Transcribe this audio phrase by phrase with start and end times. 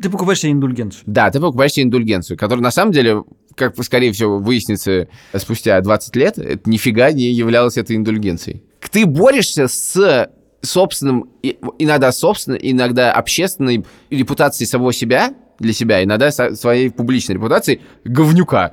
[0.00, 1.02] Ты покупаешь себе индульгенцию.
[1.06, 3.24] Да, ты покупаешь себе индульгенцию, которая на самом деле,
[3.54, 8.62] как скорее всего выяснится спустя 20 лет, это нифига не являлась этой индульгенцией.
[8.90, 10.30] Ты борешься с
[10.62, 11.30] собственным,
[11.78, 18.72] иногда собственной, иногда общественной репутацией самого себя, для себя, иногда своей публичной репутацией говнюка.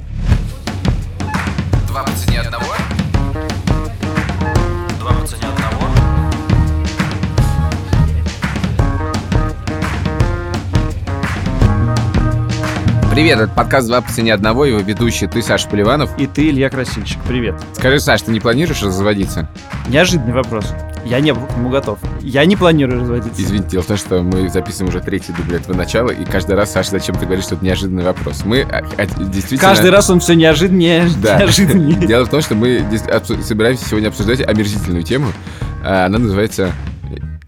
[13.14, 16.10] Привет, это подкаст «Два по цене одного», его ведущий ты, Саша Поливанов.
[16.18, 17.20] И ты, Илья Красильщик.
[17.28, 17.54] Привет.
[17.74, 19.48] Скажи, Саш, ты не планируешь разводиться?
[19.88, 20.74] Неожиданный вопрос.
[21.06, 22.00] Я не был к нему готов.
[22.22, 23.40] Я не планирую разводиться.
[23.40, 26.72] Извините, дело в том, что мы записываем уже третий дубль этого начала, и каждый раз,
[26.72, 28.46] Саша, зачем ты говоришь, что это неожиданный вопрос?
[28.46, 29.62] Мы а, а, действительно...
[29.62, 31.38] Каждый раз он все неожиданнее, да.
[31.38, 31.98] неожиданнее.
[32.08, 32.84] Дело в том, что мы
[33.44, 35.28] собираемся сегодня обсуждать омерзительную тему.
[35.86, 36.72] А, она называется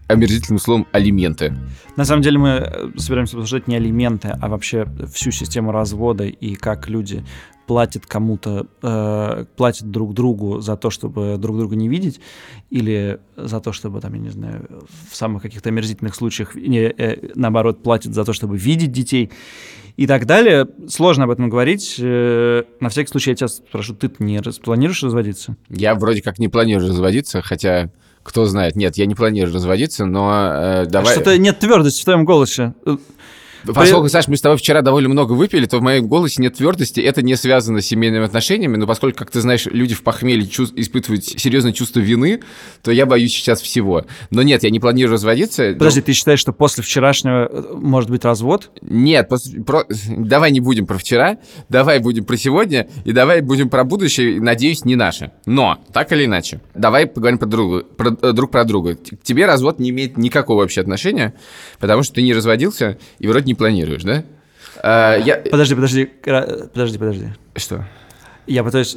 [0.06, 1.52] омерзительным словом алименты.
[1.96, 6.54] На самом деле мы э, собираемся обсуждать не алименты, а вообще всю систему развода и
[6.54, 7.24] как люди
[7.66, 12.20] платят кому-то, э, платят друг другу за то, чтобы друг друга не видеть,
[12.70, 17.30] или за то, чтобы, там, я не знаю, в самых каких-то омерзительных случаях, не, э,
[17.34, 19.30] наоборот, платят за то, чтобы видеть детей
[19.96, 20.68] и так далее.
[20.88, 21.96] Сложно об этом говорить.
[21.98, 25.56] Э, на всякий случай я тебя спрошу, ты не планируешь разводиться?
[25.68, 27.90] Я вроде как не планирую разводиться, хотя
[28.26, 28.76] кто знает.
[28.76, 31.14] Нет, я не планирую разводиться, но э, давай...
[31.14, 32.74] Что-то нет твердости в твоем голосе.
[33.74, 37.00] Поскольку, Саш, мы с тобой вчера довольно много выпили, то в моем голосе нет твердости.
[37.00, 40.74] Это не связано с семейными отношениями, но поскольку, как ты знаешь, люди в похмелье чувств,
[40.76, 42.40] испытывают серьезное чувство вины,
[42.82, 44.04] то я боюсь сейчас всего.
[44.30, 45.72] Но нет, я не планирую разводиться.
[45.72, 46.06] Подожди, но...
[46.06, 48.70] ты считаешь, что после вчерашнего э, может быть развод?
[48.82, 49.50] Нет, пос...
[49.66, 49.84] про...
[50.08, 54.84] давай не будем про вчера, давай будем про сегодня, и давай будем про будущее, надеюсь,
[54.84, 55.32] не наше.
[55.46, 58.96] Но, так или иначе, давай поговорим про друга, про, э, друг про друга.
[58.96, 61.34] К тебе развод не имеет никакого вообще отношения,
[61.80, 64.24] потому что ты не разводился и вроде не планируешь, да?
[64.82, 65.36] А, я...
[65.36, 67.26] Подожди, подожди, подожди, подожди.
[67.56, 67.84] Что?
[68.46, 68.96] Я пытаюсь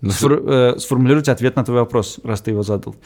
[0.00, 2.96] ну, сфор, э, сформулировать ответ на твой вопрос, раз ты его задал.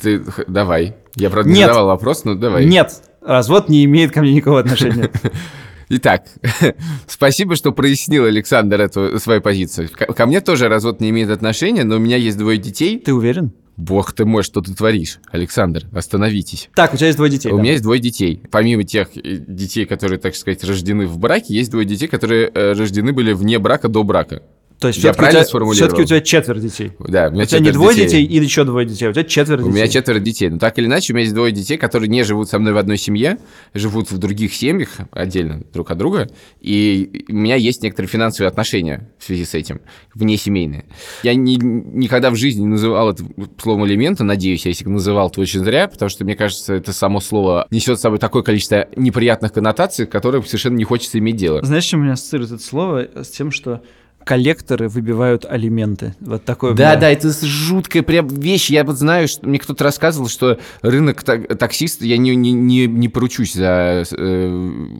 [0.00, 0.96] Ты давай.
[1.14, 2.66] Я правда не задавал вопрос, но давай.
[2.66, 5.10] Нет, развод не имеет ко мне никакого отношения.
[5.88, 6.24] Итак,
[7.06, 9.88] спасибо, что прояснил, Александр, эту свою позицию.
[9.88, 12.98] Ко мне тоже развод не имеет отношения, но у меня есть двое детей.
[12.98, 13.52] Ты уверен?
[13.76, 15.18] Бог ты мой, что ты творишь?
[15.30, 16.70] Александр, остановитесь.
[16.74, 17.52] Так, у тебя есть двое детей.
[17.52, 17.62] У да?
[17.62, 18.42] меня есть двое детей.
[18.50, 22.72] Помимо тех э, детей, которые, так сказать, рождены в браке, есть двое детей, которые э,
[22.72, 24.42] рождены были вне брака до брака.
[24.78, 25.42] То есть все-таки,
[25.72, 26.92] все-таки у тебя четверо детей.
[26.98, 28.26] Да, у, меня у тебя не двое детей.
[28.26, 29.70] детей и еще двое детей, а у тебя четверо детей.
[29.70, 30.48] У меня четверо детей.
[30.50, 32.76] Но так или иначе, у меня есть двое детей, которые не живут со мной в
[32.76, 33.38] одной семье,
[33.72, 36.28] живут в других семьях, отдельно друг от друга.
[36.60, 39.80] И у меня есть некоторые финансовые отношения в связи с этим,
[40.14, 40.84] внесемейные.
[41.22, 43.24] Я ни, никогда в жизни не называл это
[43.62, 47.20] словом элемента, надеюсь, я если называл, то очень зря, потому что, мне кажется, это само
[47.20, 51.62] слово несет с собой такое количество неприятных коннотаций, которые совершенно не хочется иметь дело.
[51.62, 53.08] Знаешь, чем меня ассоциирует это слово?
[53.14, 53.82] С тем, что
[54.26, 56.16] коллекторы выбивают алименты.
[56.18, 56.74] Вот такое.
[56.74, 57.00] Да, было.
[57.02, 58.70] да, это жуткая прям вещь.
[58.70, 63.08] Я вот знаю, что мне кто-то рассказывал, что рынок таксист, я не, не, не, не
[63.08, 64.02] поручусь за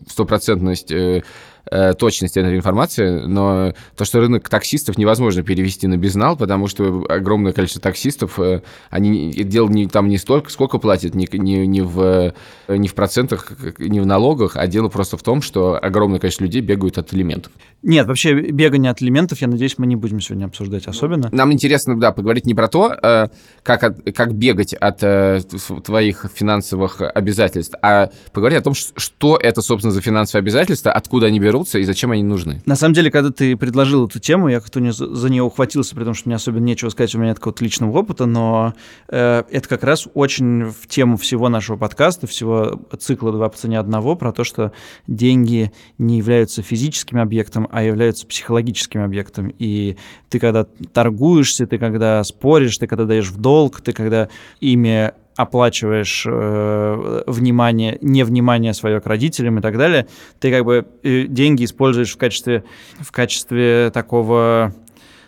[0.08, 1.24] стопроцентность э,
[1.70, 7.04] э, точность этой информации, но то, что рынок таксистов невозможно перевести на безнал, потому что
[7.08, 11.82] огромное количество таксистов, э, они дело не, там не столько, сколько платят, не, не, не,
[11.82, 12.34] в,
[12.68, 16.60] не в процентах, не в налогах, а дело просто в том, что огромное количество людей
[16.60, 17.52] бегают от элементов.
[17.82, 21.28] Нет, вообще бегание от элементов, я надеюсь, мы не будем сегодня обсуждать особенно.
[21.32, 23.28] Нам интересно, да, поговорить не про то, э,
[23.62, 25.40] как, от, как бегать от э,
[25.84, 31.38] твоих финансовых обязательств, а поговорить о том, что это, собственно, за финансовые обязательства, откуда они
[31.38, 32.62] берут, берутся и зачем они нужны?
[32.66, 36.14] На самом деле, когда ты предложил эту тему, я как-то за нее ухватился, при том,
[36.14, 38.74] что мне особенно нечего сказать, у меня нет какого-то личного опыта, но
[39.08, 43.78] э, это как раз очень в тему всего нашего подкаста, всего цикла «Два по цене
[43.78, 44.72] одного», про то, что
[45.06, 49.52] деньги не являются физическим объектом, а являются психологическим объектом.
[49.58, 49.96] И
[50.28, 54.28] ты когда торгуешься, ты когда споришь, ты когда даешь в долг, ты когда
[54.60, 60.06] ими оплачиваешь э, внимание, невнимание свое к родителям и так далее,
[60.40, 62.64] ты как бы э, деньги используешь в качестве,
[62.98, 64.74] в качестве такого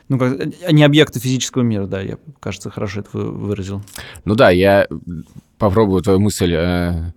[0.08, 3.82] ну, как, не объекта физического мира, да, я, кажется, хорошо это выразил.
[4.24, 4.88] Ну да, я
[5.58, 7.12] попробую твою мысль э,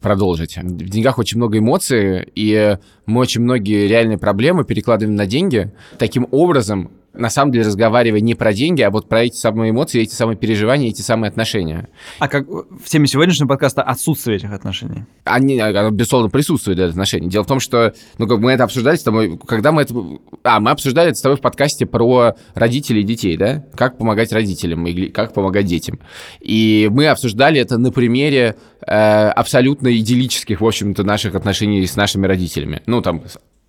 [0.00, 0.56] продолжить.
[0.56, 5.72] В деньгах очень много эмоций, и мы очень многие реальные проблемы перекладываем на деньги.
[5.98, 10.02] Таким образом, на самом деле разговаривая не про деньги, а вот про эти самые эмоции,
[10.02, 11.88] эти самые переживания, эти самые отношения.
[12.18, 15.04] А как в теме сегодняшнего подкаста отсутствие этих отношений?
[15.24, 17.30] Они, оно, безусловно, присутствует, это отношение.
[17.30, 19.94] Дело в том, что, ну, как мы это обсуждали с тобой, когда мы это...
[20.42, 23.64] А, мы обсуждали это с тобой в подкасте про родителей и детей, да?
[23.74, 26.00] Как помогать родителям или как помогать детям.
[26.40, 28.56] И мы обсуждали это на примере
[28.86, 32.82] э, абсолютно идиллических, в общем-то, наших отношений с нашими родителями.
[32.86, 33.22] Ну, там,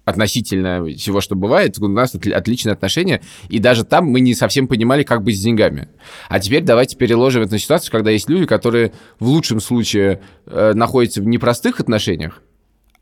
[0.06, 5.04] относительно всего, что бывает, у нас отличные отношения, и даже там мы не совсем понимали,
[5.04, 5.90] как быть с деньгами.
[6.30, 10.74] А теперь давайте переложим это на ситуацию, когда есть люди, которые в лучшем случае э,
[10.74, 12.42] находятся в непростых отношениях,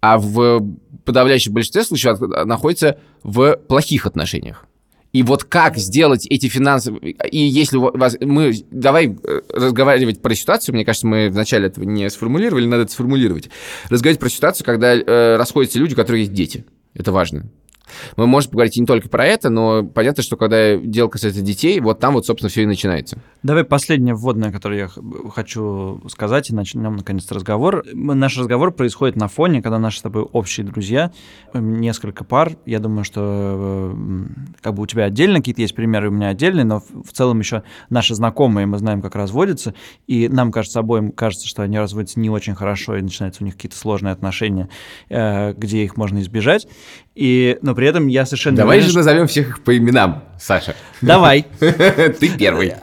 [0.02, 0.62] а в
[1.06, 4.66] подавляющем большинстве случаев находятся в плохих отношениях.
[5.14, 6.94] И вот как сделать эти финансы...
[6.94, 8.16] И если у вас...
[8.22, 8.54] Мы...
[8.72, 10.74] Давай э, разговаривать про ситуацию.
[10.74, 13.50] Мне кажется, мы вначале этого не сформулировали, надо это сформулировать.
[13.90, 16.66] Разговаривать про ситуацию, когда э, расходятся люди, у которых есть дети.
[16.94, 17.46] Это важно.
[18.18, 22.00] Мы можем поговорить не только про это, но понятно, что когда дело касается детей, вот
[22.00, 23.18] там вот, собственно, все и начинается.
[23.44, 24.90] Давай последнее вводное, которое я
[25.30, 27.84] хочу сказать, и начнем, наконец, разговор.
[27.94, 31.12] Наш разговор происходит на фоне, когда наши с тобой общие друзья,
[31.54, 33.96] несколько пар, я думаю, что
[34.62, 37.64] как бы у тебя отдельно какие-то есть примеры, у меня отдельные, но в целом еще
[37.90, 39.74] наши знакомые, мы знаем, как разводятся,
[40.08, 43.56] и нам кажется, обоим кажется, что они разводятся не очень хорошо, и начинаются у них
[43.56, 44.70] какие-то сложные отношения,
[45.10, 46.68] э, где их можно избежать.
[47.14, 48.58] И, но при этом я совершенно...
[48.58, 50.76] Давай уверен, же назовем всех их по именам, Саша.
[51.02, 51.46] Давай.
[51.60, 52.74] Ты первый.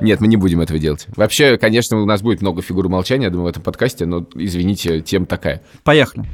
[0.00, 1.06] Нет, мы не будем этого делать.
[1.16, 5.00] Вообще, конечно, у нас будет много фигур молчания, я думаю, в этом подкасте, но, извините,
[5.00, 5.62] тем такая.
[5.82, 6.24] Поехали.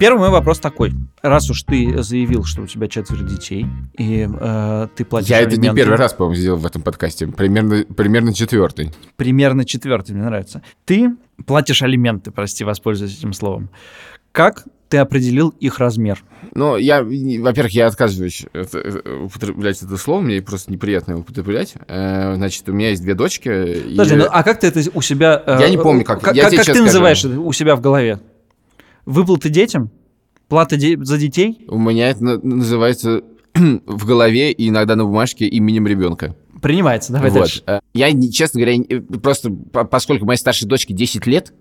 [0.00, 0.94] Первый мой вопрос такой.
[1.20, 3.66] Раз уж ты заявил, что у тебя четверо детей,
[3.98, 5.56] и э, ты платишь Я алименты...
[5.56, 7.26] это не первый раз, по-моему, сделал в этом подкасте.
[7.26, 8.92] Примерно, примерно четвертый.
[9.16, 10.62] Примерно четвертый, мне нравится.
[10.86, 11.10] Ты
[11.44, 13.68] платишь алименты, прости, воспользуюсь этим словом.
[14.32, 16.24] Как ты определил их размер?
[16.54, 21.74] Ну, я, во-первых, я отказываюсь употреблять это слово, мне просто неприятно его употреблять.
[21.88, 23.50] Э, значит, у меня есть две дочки.
[23.90, 24.16] Подожди, и...
[24.16, 25.42] ну а как ты это у себя...
[25.46, 26.22] Э, я не помню, как.
[26.22, 26.84] Как, я как ты скажу.
[26.84, 28.18] называешь это у себя в голове?
[29.10, 29.90] Выплаты детям?
[30.46, 31.64] Плата де- за детей?
[31.66, 33.22] У меня это называется
[33.54, 36.36] в голове и иногда на бумажке именем ребенка.
[36.62, 37.40] Принимается, давай вот.
[37.40, 37.62] дальше.
[37.66, 41.52] Э, я, честно говоря, просто поскольку моей старшей дочке 10 лет,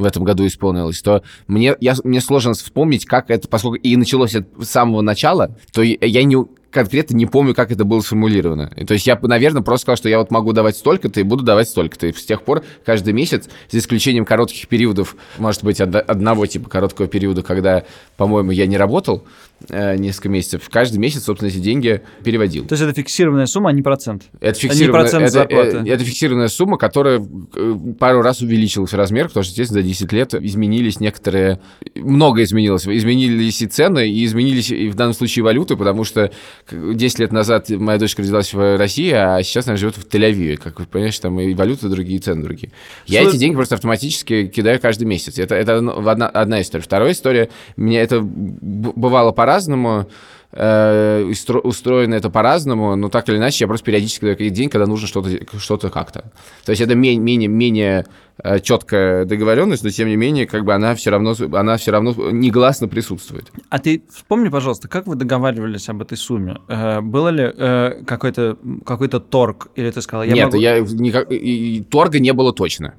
[0.00, 4.34] в этом году исполнилось, то мне, я, мне сложно вспомнить, как это, поскольку и началось
[4.34, 6.36] это с самого начала, то я не,
[6.70, 8.70] конкретно не помню, как это было сформулировано.
[8.86, 11.68] То есть я, наверное, просто сказал, что я вот могу давать столько-то и буду давать
[11.68, 12.06] столько-то.
[12.06, 17.06] И с тех пор каждый месяц, за исключением коротких периодов, может быть, одного типа короткого
[17.06, 17.84] периода, когда,
[18.16, 19.24] по-моему, я не работал
[19.68, 22.66] несколько месяцев, каждый месяц, собственно, эти деньги переводил.
[22.66, 24.24] То есть это фиксированная сумма, а не процент?
[24.40, 25.76] Это фиксированная, а процент это, зарплаты.
[25.78, 27.24] Это, это фиксированная сумма, которая
[27.54, 31.60] э, пару раз увеличилась в размер, потому что, естественно, за 10 лет изменились некоторые...
[31.94, 32.86] Много изменилось.
[32.86, 36.30] Изменились и цены, и изменились и в данном случае валюты, потому что
[36.70, 40.56] 10 лет назад моя дочка родилась в России, а сейчас она живет в Тель-Авиве.
[40.56, 42.72] Как вы понимаете, там и валюты другие, и цены другие.
[43.06, 45.38] Я эти деньги просто автоматически кидаю каждый месяц.
[45.38, 46.82] Это, это одна, одна история.
[46.82, 50.06] Вторая история, мне это бывало по-разному.
[50.52, 51.32] Э,
[51.62, 55.30] устроено это по-разному, но так или иначе я просто периодически даю день, когда нужно что-то
[55.60, 56.32] что как-то.
[56.64, 58.06] То есть это менее, менее, менее
[58.42, 62.12] э, четкая договоренность, но тем не менее, как бы она все равно, она все равно
[62.32, 63.52] негласно присутствует.
[63.68, 66.56] А ты вспомни, пожалуйста, как вы договаривались об этой сумме?
[66.66, 70.58] Э, было ли какой-то какой-то торг, или ты сказал, я Нет, могу...
[70.58, 72.94] я никак, и, торга не было точно.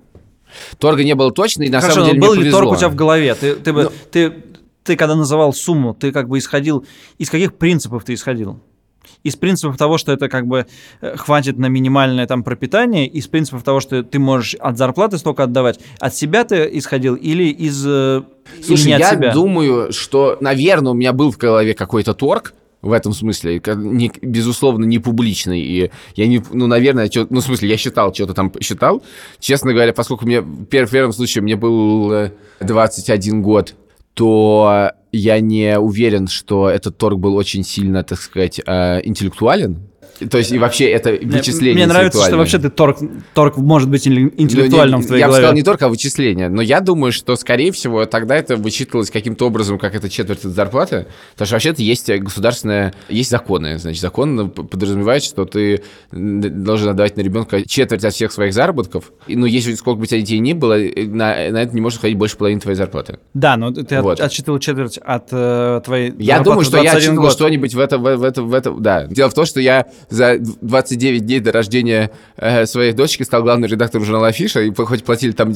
[0.79, 2.95] Торга не было точно, и на Хорошо, самом деле был ли торг у тебя в
[2.95, 3.35] голове?
[3.35, 3.91] Ты, ты, бы, но...
[4.11, 4.33] ты
[4.83, 6.85] ты когда называл сумму, ты как бы исходил,
[7.17, 8.59] из каких принципов ты исходил?
[9.23, 10.65] Из принципов того, что это как бы
[11.01, 15.43] э, хватит на минимальное там пропитание, из принципов того, что ты можешь от зарплаты столько
[15.43, 18.23] отдавать, от себя ты исходил или из э,
[18.63, 19.33] Слушай, или я себя?
[19.33, 24.85] думаю, что, наверное, у меня был в голове какой-то торг, в этом смысле, не, безусловно,
[24.85, 25.61] не публичный.
[25.61, 29.03] И я не, ну, наверное, чё, ну, в смысле, я считал, что-то там считал.
[29.39, 33.75] Честно говоря, поскольку мне в первом случае мне был 21 э, год,
[34.13, 39.90] то я не уверен, что этот торг был очень сильно, так сказать, э, интеллектуален.
[40.29, 42.99] То есть и вообще это вычисление Мне нравится, что вообще ты торг,
[43.33, 45.41] торг может быть интеллектуальным ну, в твоей я голове.
[45.43, 46.49] Я бы сказал не торг, а вычисление.
[46.49, 50.51] Но я думаю, что, скорее всего, тогда это вычитывалось каким-то образом, как это четверть от
[50.51, 51.07] зарплаты.
[51.33, 52.93] Потому что вообще-то есть государственное...
[53.09, 53.79] Есть законы.
[53.79, 59.11] Значит, закон подразумевает, что ты должен отдавать на ребенка четверть от всех своих заработков.
[59.27, 61.99] И, ну, если сколько бы у тебя детей ни было, на, на это не может
[61.99, 63.19] ходить больше половины твоей зарплаты.
[63.33, 64.19] Да, но ты вот.
[64.19, 68.23] отсчитывал четверть от э, твоей Я думаю, что я отсчитывал что-нибудь в это, в, в
[68.23, 68.71] это, в это...
[68.71, 69.05] Да.
[69.07, 73.69] Дело в том, что я за 29 дней до рождения э, своей дочки стал главным
[73.69, 75.53] редактором журнала Афиша, и хоть платили там,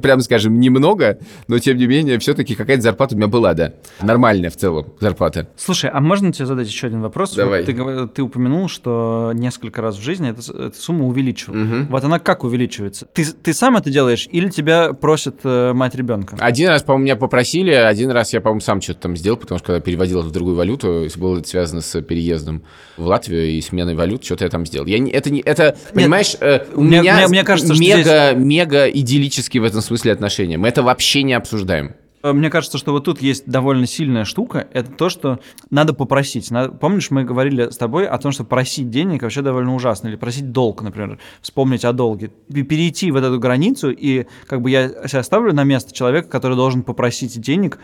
[0.00, 1.18] прямо скажем, немного,
[1.48, 3.74] но тем не менее, все-таки какая-то зарплата у меня была, да.
[4.00, 5.48] Нормальная в целом зарплата.
[5.56, 7.34] Слушай, а можно тебе задать еще один вопрос?
[7.34, 7.64] Давай.
[7.64, 7.74] Ты,
[8.08, 11.76] ты упомянул, что несколько раз в жизни эта, эта сумма увеличивается.
[11.76, 11.86] Угу.
[11.90, 13.06] Вот она как увеличивается?
[13.12, 16.36] Ты, ты сам это делаешь или тебя просит э, мать ребенка?
[16.38, 19.68] Один раз, по-моему, меня попросили, один раз я, по-моему, сам что-то там сделал, потому что
[19.68, 22.62] когда переводил в другую валюту, было это связано с переездом
[22.96, 24.86] в Латвию и сменой валют, что-то я там сделал.
[24.86, 28.32] Я не, это не, это, Нет, понимаешь, э, у мне, меня мне, мне кажется, мега,
[28.32, 28.44] здесь...
[28.44, 30.58] мега идиллические в этом смысле отношения.
[30.58, 31.94] Мы это вообще не обсуждаем.
[32.22, 34.68] Э, мне кажется, что вот тут есть довольно сильная штука.
[34.72, 36.50] Это то, что надо попросить.
[36.50, 40.08] Надо, помнишь, мы говорили с тобой о том, что просить денег вообще довольно ужасно.
[40.08, 41.18] Или просить долг, например.
[41.40, 42.30] Вспомнить о долге.
[42.48, 46.82] Перейти в эту границу, и как бы я себя ставлю на место человека, который должен
[46.82, 47.78] попросить денег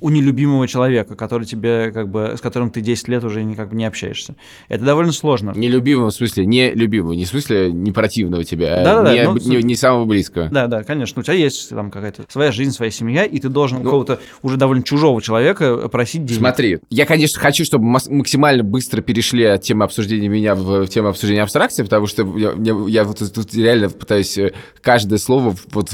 [0.00, 3.84] у нелюбимого человека, который тебе, как бы, с которым ты 10 лет уже никак не
[3.84, 4.36] общаешься.
[4.68, 5.52] Это довольно сложно.
[5.54, 9.36] Нелюбимого в смысле, не любимого, не в смысле не противного тебе, а да, не, ну,
[9.36, 10.48] не, не самого близкого.
[10.48, 11.20] Да, да, конечно.
[11.20, 14.56] У тебя есть там какая-то своя жизнь, своя семья, и ты должен ну, какого-то уже
[14.56, 16.40] довольно чужого человека просить денег.
[16.40, 21.42] Смотри, я, конечно, хочу, чтобы максимально быстро перешли от темы обсуждения меня в тему обсуждения
[21.42, 25.90] абстракции, потому что я, я, я вот тут реально пытаюсь э, каждое слово вот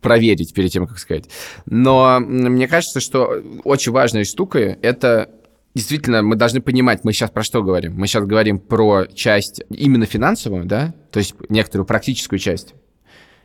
[0.00, 1.24] проверить перед тем, как сказать.
[1.66, 5.30] Но мне кажется, что очень важная штука— это
[5.76, 7.94] действительно, мы должны понимать, мы сейчас про что говорим?
[7.96, 12.74] Мы сейчас говорим про часть именно финансовую, да, то есть некоторую практическую часть.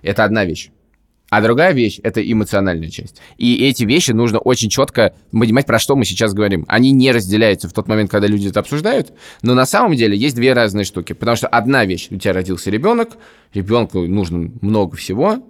[0.02, 0.72] Это одна вещь.
[1.32, 3.22] А другая вещь— это эмоциональная часть.
[3.38, 6.66] И эти вещи нужно очень четко понимать, про что мы сейчас говорим.
[6.68, 10.36] Они не разделяются в тот момент, когда люди это обсуждают, но на самом деле есть
[10.36, 11.14] две разные штуки.
[11.14, 13.12] Потому что одна вещь— у тебя родился ребенок,
[13.54, 15.42] ребенку нужно много всего,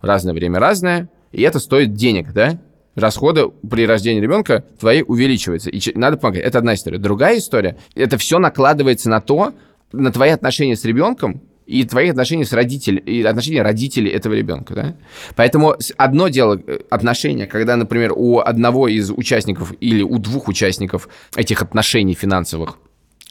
[0.00, 2.58] разное время разное, и это стоит денег, да?
[2.96, 5.70] расходы при рождении ребенка твои увеличиваются.
[5.70, 6.42] И надо помогать.
[6.42, 6.98] Это одна история.
[6.98, 9.54] Другая история, это все накладывается на то,
[9.92, 14.74] на твои отношения с ребенком, и твои отношения с родителями, и отношения родителей этого ребенка,
[14.74, 14.96] да?
[15.36, 21.10] Поэтому одно дело э, отношения, когда, например, у одного из участников или у двух участников
[21.36, 22.78] этих отношений финансовых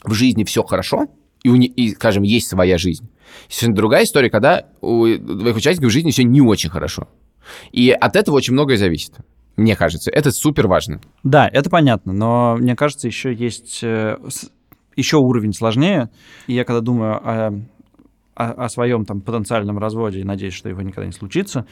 [0.04, 1.06] в жизни все хорошо,
[1.42, 3.08] и, у, и скажем, есть своя жизнь.
[3.48, 7.08] Совершенно другая история, когда у двоих участников в жизни все не очень хорошо.
[7.72, 9.14] И от этого очень многое зависит.
[9.56, 11.00] Мне кажется, это супер важно.
[11.24, 14.16] Да, это понятно, но мне кажется, еще есть э,
[14.94, 16.10] еще уровень сложнее.
[16.46, 17.50] И я когда думаю о
[18.38, 21.66] о, о своем там потенциальном разводе и надеюсь, что его никогда не случится,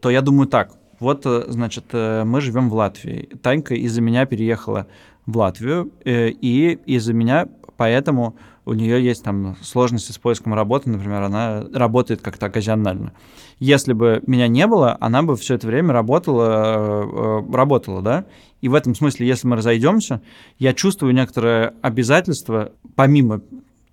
[0.00, 0.72] то я думаю так.
[1.00, 3.28] Вот, э, значит, э, мы живем в Латвии.
[3.42, 4.86] Танька из-за меня переехала
[5.26, 10.88] в Латвию, э, и из-за меня поэтому у нее есть там сложности с поиском работы,
[10.88, 13.12] например, она работает как-то оказионально.
[13.58, 18.24] Если бы меня не было, она бы все это время работала, работала, да.
[18.60, 20.22] И в этом смысле, если мы разойдемся,
[20.60, 23.40] я чувствую некоторое обязательство, помимо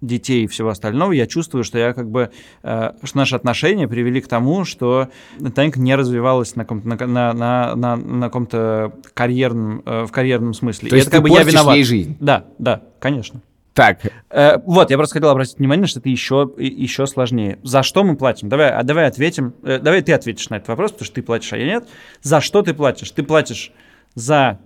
[0.02, 2.32] детей и всего остального, я чувствую, что я как бы,
[2.64, 5.10] э, что наши отношения привели к тому, что
[5.56, 10.54] Танька не развивалась на каком-то, на, на, на, на, на каком-то карьерном, э, в карьерном
[10.54, 10.90] смысле.
[10.90, 11.76] То и есть это как бы я виноват.
[11.76, 12.18] ей жизнь?
[12.20, 13.42] Да, да, конечно.
[13.74, 14.00] Так.
[14.30, 17.60] Э, вот, я просто хотел обратить внимание, что это еще, еще сложнее.
[17.64, 18.50] За что мы платим?
[18.50, 19.54] Давай, а давай ответим.
[19.64, 21.88] Э, давай ты ответишь на этот вопрос, потому что ты платишь, а я нет.
[22.22, 23.12] За что ты платишь?
[23.12, 23.72] Ты платишь
[24.16, 24.60] за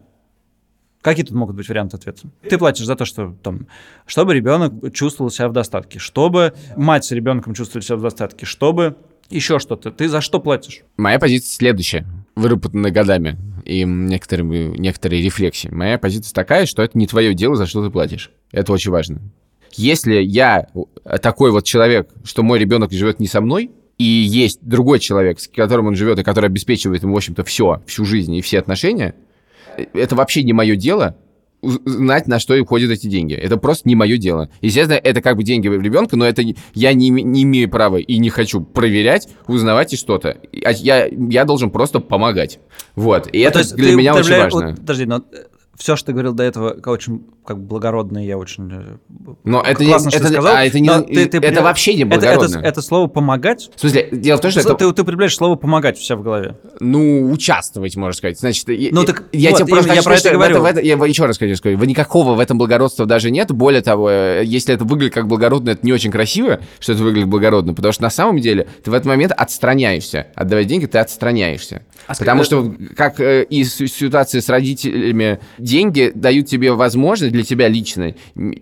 [1.03, 2.21] Какие тут могут быть варианты ответа?
[2.49, 3.67] Ты платишь за то, что там,
[4.05, 8.95] чтобы ребенок чувствовал себя в достатке, чтобы мать с ребенком чувствовали себя в достатке, чтобы
[9.29, 9.91] еще что-то.
[9.91, 10.83] Ты за что платишь?
[10.95, 15.67] Моя позиция следующая, выработанная годами и некоторыми, некоторые рефлексии.
[15.67, 18.31] Моя позиция такая, что это не твое дело, за что ты платишь.
[18.53, 19.21] Это очень важно.
[19.73, 20.67] Если я
[21.21, 25.49] такой вот человек, что мой ребенок живет не со мной, и есть другой человек, с
[25.49, 29.15] которым он живет, и который обеспечивает ему, в общем-то, все, всю жизнь и все отношения,
[29.93, 31.15] это вообще не мое дело,
[31.63, 33.33] знать, на что уходят эти деньги.
[33.33, 34.49] Это просто не мое дело.
[34.61, 38.29] Естественно, это как бы деньги ребенка, но это я не, не имею права и не
[38.29, 40.37] хочу проверять, узнавать и что-то.
[40.51, 42.59] Я, я должен просто помогать.
[42.95, 43.27] Вот.
[43.31, 44.67] И ну, это для меня очень важно.
[44.67, 45.43] Вот, подожди, но э,
[45.77, 48.97] все, что ты говорил до этого, очень как бы благородно, я очень э,
[49.43, 50.55] но это классно, не, что это, сказал.
[50.55, 52.45] А это, не, ты, ты, это вообще не благородно.
[52.45, 53.69] Это, это, это слово «помогать»?
[53.75, 54.77] В смысле, дело в том, что ты, это...
[54.77, 56.57] Ты, ты употребляешь слово «помогать» у себя в голове.
[56.79, 58.39] Ну, участвовать, можно сказать.
[58.39, 60.61] Значит, ну, так, я вот, тебе просто я про это говорю.
[60.61, 63.51] В это, я еще раз хочу сказать, никакого в этом благородства даже нет.
[63.51, 67.27] Более того, э, если это выглядит как благородно, это не очень красиво, что это выглядит
[67.27, 70.27] благородно, потому что на самом деле ты в этот момент отстраняешься.
[70.35, 71.83] Отдавать деньги, ты отстраняешься.
[72.07, 77.67] А потому что, как э, и ситуации с родителями, деньги дают тебе возможность для тебя
[77.67, 78.15] лично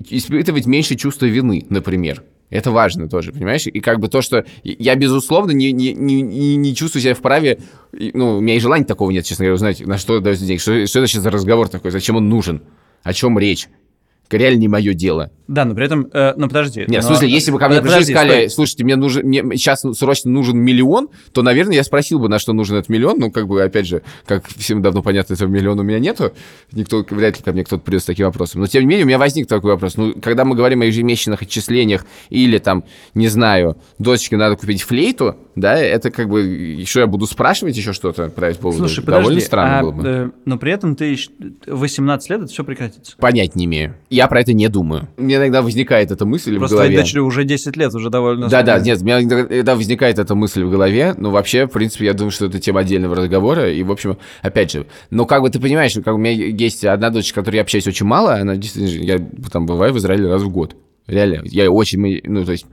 [0.09, 2.23] испытывать меньше чувства вины, например.
[2.49, 3.67] Это важно тоже, понимаешь?
[3.67, 7.59] И как бы то, что я, безусловно, не, не, не, не чувствую себя вправе,
[7.91, 10.87] ну, у меня и желания такого нет, честно говоря, узнать, на что даются деньги, что,
[10.87, 12.61] что это сейчас за разговор такой, зачем он нужен,
[13.03, 13.67] о чем речь.
[14.38, 15.31] Реально не мое дело.
[15.47, 16.85] Да, но при этом, э, ну подожди.
[16.88, 17.00] Нет, но...
[17.01, 18.50] в смысле, если бы ко мне пришли и сказали, стой.
[18.50, 22.53] слушайте, мне нужен, мне сейчас срочно нужен миллион, то, наверное, я спросил бы, на что
[22.53, 23.19] нужен этот миллион.
[23.19, 26.31] Ну, как бы, опять же, как всем давно понятно, этого миллиона у меня нету.
[26.71, 28.61] Никто, вряд ли ко мне кто-то придет с таким вопросом.
[28.61, 29.97] Но, тем не менее, у меня возник такой вопрос.
[29.97, 35.35] Ну, когда мы говорим о ежемесячных отчислениях или, там, не знаю, дочке надо купить флейту,
[35.55, 38.77] да, это как бы, еще я буду спрашивать еще что-то про этот повод?
[38.77, 40.03] Слушай, Довольно подожди, странно а, было бы.
[40.07, 41.31] э, но при этом ты ещё-
[41.67, 43.17] 18 лет, это все прекратится.
[43.17, 43.95] Понять не имею.
[44.09, 45.07] Я про это не думаю.
[45.17, 46.93] Мне иногда возникает эта мысль Просто в голове.
[46.93, 48.47] твоей дочери уже 10 лет, уже довольно...
[48.47, 48.85] Да, да, сколько.
[48.85, 52.31] нет, у меня иногда возникает эта мысль в голове, но вообще, в принципе, я думаю,
[52.31, 55.93] что это тема отдельного разговора, и, в общем, опять же, но как бы ты понимаешь,
[55.93, 59.19] как у меня есть одна дочь, с которой я общаюсь очень мало, она действительно, я
[59.51, 60.75] там бываю в Израиле раз в год,
[61.07, 62.65] реально, я очень, ну, то есть,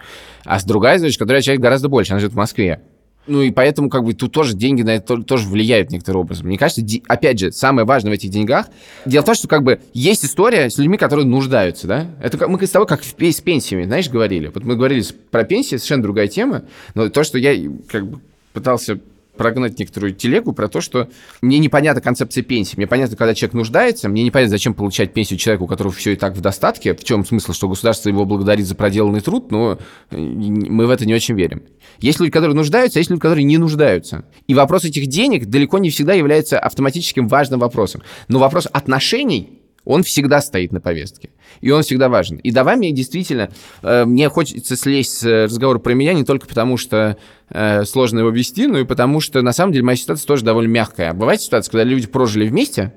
[0.45, 2.81] а с другая дочь, с которой я общаюсь гораздо больше, она живет в Москве.
[3.29, 6.47] Ну и поэтому как бы тут тоже деньги на это то- тоже влияют некоторым образом.
[6.47, 8.69] Мне кажется, опять же, самое важное в этих деньгах,
[9.05, 12.07] дело в том, что как бы есть история с людьми, которые нуждаются, да?
[12.23, 14.51] Это как, мы с тобой как с пенсиями, знаешь, говорили.
[14.53, 16.63] Вот мы говорили про пенсии, совершенно другая тема,
[16.95, 17.55] но то, что я
[17.89, 18.21] как бы
[18.53, 18.99] пытался
[19.39, 21.09] прогнать некоторую телегу про то, что
[21.41, 22.77] мне непонятна концепция пенсии.
[22.77, 26.17] Мне понятно, когда человек нуждается, мне непонятно, зачем получать пенсию человеку, у которого все и
[26.17, 26.95] так в достатке.
[26.95, 29.79] В чем смысл, что государство его благодарит за проделанный труд, но
[30.11, 31.63] э, мы в это не очень верим.
[32.01, 34.25] Есть люди, которые нуждаются, а есть люди, которые не нуждаются.
[34.47, 38.03] И вопрос этих денег далеко не всегда является автоматическим важным вопросом.
[38.29, 39.58] Но вопрос отношений
[39.89, 41.31] он всегда стоит на повестке.
[41.63, 42.37] И он всегда важен.
[42.37, 46.47] И давай мне действительно, э, мне хочется слезть с э, разговора про меня не только
[46.47, 47.17] потому, что
[47.49, 50.69] э, сложно его вести, но и потому, что на самом деле моя ситуация тоже довольно
[50.71, 51.15] мягкая.
[51.15, 52.93] Бывает ситуация, когда люди прожили вместе,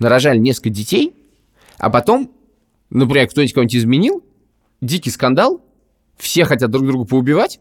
[0.00, 1.14] нарожали несколько детей,
[1.78, 2.32] а потом,
[2.90, 4.24] например, кто-нибудь кого-нибудь изменил,
[4.80, 5.64] дикий скандал,
[6.16, 7.60] все хотят друг друга поубивать,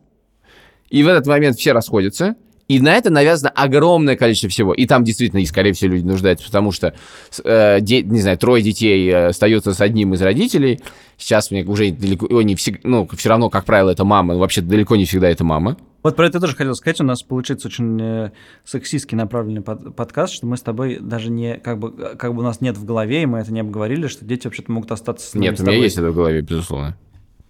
[0.89, 2.35] и в этот момент все расходятся,
[2.67, 4.73] и на это навязано огромное количество всего.
[4.73, 6.95] И там действительно, и скорее всего, люди нуждаются, потому что,
[7.43, 10.79] э, де- не знаю, трое детей э, остается с одним из родителей.
[11.17, 14.61] Сейчас мне уже далеко не всегда, ну, все равно, как правило, это мама, но вообще
[14.61, 15.77] далеко не всегда это мама.
[16.03, 17.01] Вот про это тоже хотел сказать.
[17.01, 18.31] У нас получится очень э,
[18.63, 22.43] сексистски направленный под- подкаст, что мы с тобой даже не, как бы, как бы у
[22.43, 25.33] нас нет в голове, и мы это не обговорили, что дети вообще-то могут остаться с
[25.33, 26.95] нами, Нет, у меня есть это в голове, безусловно.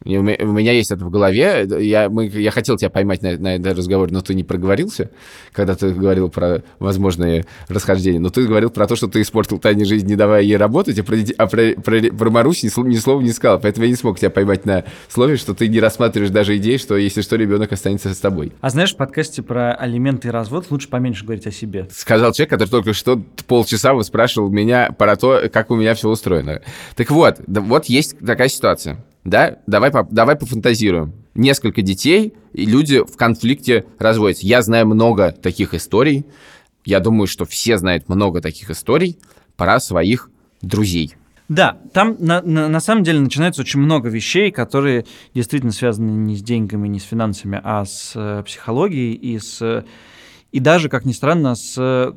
[0.06, 1.68] И у меня, есть это в голове.
[1.82, 5.10] Я, мы, я хотел тебя поймать на, на этот разговор, но ты не проговорился,
[5.52, 8.20] когда ты говорил про возможные расхождения.
[8.20, 11.04] Но ты говорил про то, что ты испортил Тане жизнь, не давая ей работать, а
[11.04, 13.60] про, а про, про, про Марусь ни, слова- ни слова не сказал.
[13.60, 16.96] Поэтому я не смог тебя поймать на слове, что ты не рассматриваешь даже идеи, что
[16.98, 18.54] если что, ребенок останется с тобой.
[18.62, 21.88] А знаешь, в подкасте про алименты и развод лучше поменьше говорить о себе.
[21.92, 26.62] Сказал человек, который только что полчаса спрашивал меня про то, как у меня все устроено.
[26.96, 29.04] Так вот, да, вот есть такая ситуация.
[29.26, 31.14] Да, давай, давай пофантазируем.
[31.34, 34.46] Несколько детей, и люди в конфликте разводятся.
[34.46, 36.26] Я знаю много таких историй.
[36.86, 39.18] Я думаю, что все знают много таких историй
[39.58, 40.30] про своих
[40.62, 41.16] друзей.
[41.50, 46.36] Да, там на, на, на самом деле начинается очень много вещей, которые действительно связаны не
[46.36, 49.84] с деньгами, не с финансами, а с э, психологией и с
[50.52, 51.76] и даже, как ни странно, с...
[51.78, 52.14] э,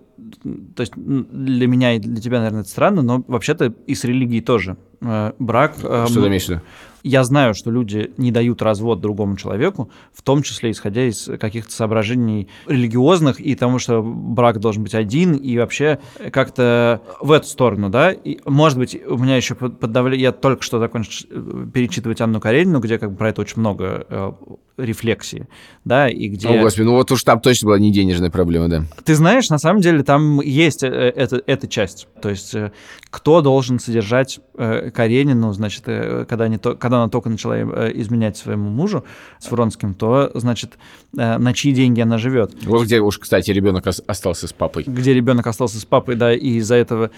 [0.77, 4.43] То есть для меня и для тебя, наверное, это странно, но вообще-то и с религией
[4.43, 4.77] тоже.
[5.01, 5.75] Э, Брак...
[5.83, 6.61] э, Что ты имеешь в виду?
[7.09, 11.73] Я знаю, что люди не дают развод другому человеку, в том числе исходя из каких-то
[11.73, 17.89] соображений религиозных и тому, что брак должен быть один, и вообще как-то в эту сторону,
[17.89, 18.13] да.
[18.13, 20.23] И, может быть, у меня еще под давлением...
[20.23, 24.05] Я только что закончил э, перечитывать Анну Каренину, где как бы про это очень много
[24.07, 24.33] э,
[24.79, 25.47] рефлексии,
[25.85, 26.49] да, и где...
[26.49, 28.85] О, господи, ну вот уж там точно была не денежная проблема, да.
[29.05, 32.07] Ты знаешь, на самом деле там есть э, эта, эта часть.
[32.23, 32.73] То есть э,
[33.11, 37.59] кто должен содержать э, Каренину, значит, когда, они когда она только начала
[37.93, 39.05] изменять своему мужу
[39.41, 40.79] с Вронским, то, значит,
[41.13, 42.55] на чьи деньги она живет.
[42.65, 44.85] Вот где уж, кстати, ребенок ос- остался с папой.
[44.87, 47.11] Где ребенок остался с папой, да, и из-за этого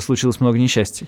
[0.00, 1.06] случилось много несчастий.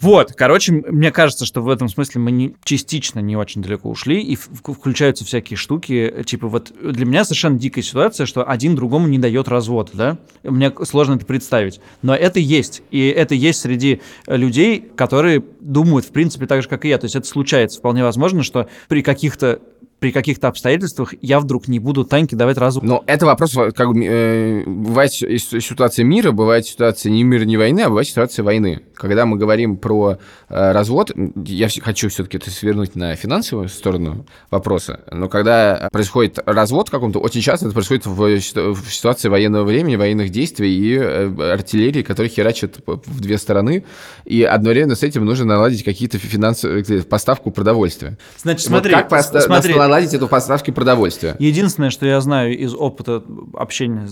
[0.00, 4.22] Вот, короче, мне кажется, что в этом смысле мы не, частично не очень далеко ушли,
[4.22, 9.18] и включаются всякие штуки, типа вот для меня совершенно дикая ситуация, что один другому не
[9.18, 10.18] дает развод, да?
[10.42, 16.10] Мне сложно это представить, но это есть, и это есть среди людей, которые думают, в
[16.10, 19.60] принципе, так же, как и я, то есть это случается, вполне возможно, что при каких-то
[19.98, 22.84] при каких-то обстоятельствах я вдруг не буду Таньке давать развод.
[22.84, 27.56] Но это вопрос, как бы, э, бывает си- ситуация мира, бывает ситуация не мира, не
[27.56, 28.80] войны, а бывает ситуация войны.
[28.94, 31.10] Когда мы говорим про э, развод,
[31.46, 37.18] я хочу все-таки это свернуть на финансовую сторону вопроса, но когда происходит развод в каком-то,
[37.18, 42.30] очень часто это происходит в, в ситуации военного времени, военных действий и э, артиллерии, которая
[42.30, 43.84] херачит п- в две стороны,
[44.24, 48.16] и одновременно с этим нужно наладить какие-то финансовые, поставку продовольствия.
[48.42, 51.34] Значит, Вот смотри, как поста- смотри, наладить эту поставки продовольствия.
[51.38, 53.22] Единственное, что я знаю из опыта
[53.54, 54.08] общения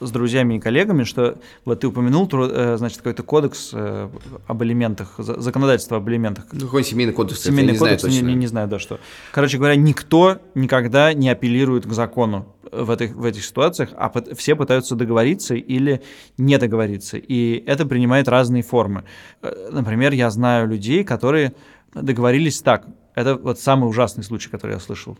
[0.00, 4.08] с, друзьями и коллегами, что вот ты упомянул, э, значит, какой-то кодекс э,
[4.46, 6.46] об элементах, законодательство об элементах.
[6.52, 7.42] Ну, какой семейный кодекс?
[7.42, 8.98] Семейный я кодекс, не, знаю не, не, не знаю, да, что.
[9.30, 14.36] Короче говоря, никто никогда не апеллирует к закону в этих, в этих ситуациях, а под,
[14.36, 16.02] все пытаются договориться или
[16.38, 17.18] не договориться.
[17.18, 19.04] И это принимает разные формы.
[19.42, 21.52] Э, например, я знаю людей, которые
[21.94, 22.86] договорились так.
[23.14, 25.18] Это вот самый ужасный случай, который я слышал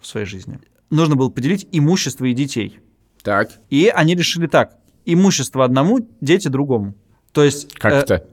[0.00, 0.58] в своей жизни.
[0.90, 2.80] Нужно было поделить имущество и детей.
[3.22, 3.50] Так.
[3.70, 4.76] И они решили так.
[5.04, 6.94] Имущество одному, дети другому.
[7.32, 7.74] То есть...
[7.74, 8.26] Как э, это?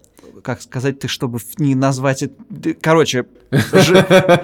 [0.44, 2.36] Как сказать ты, чтобы не назвать это...
[2.80, 4.44] Короче, э,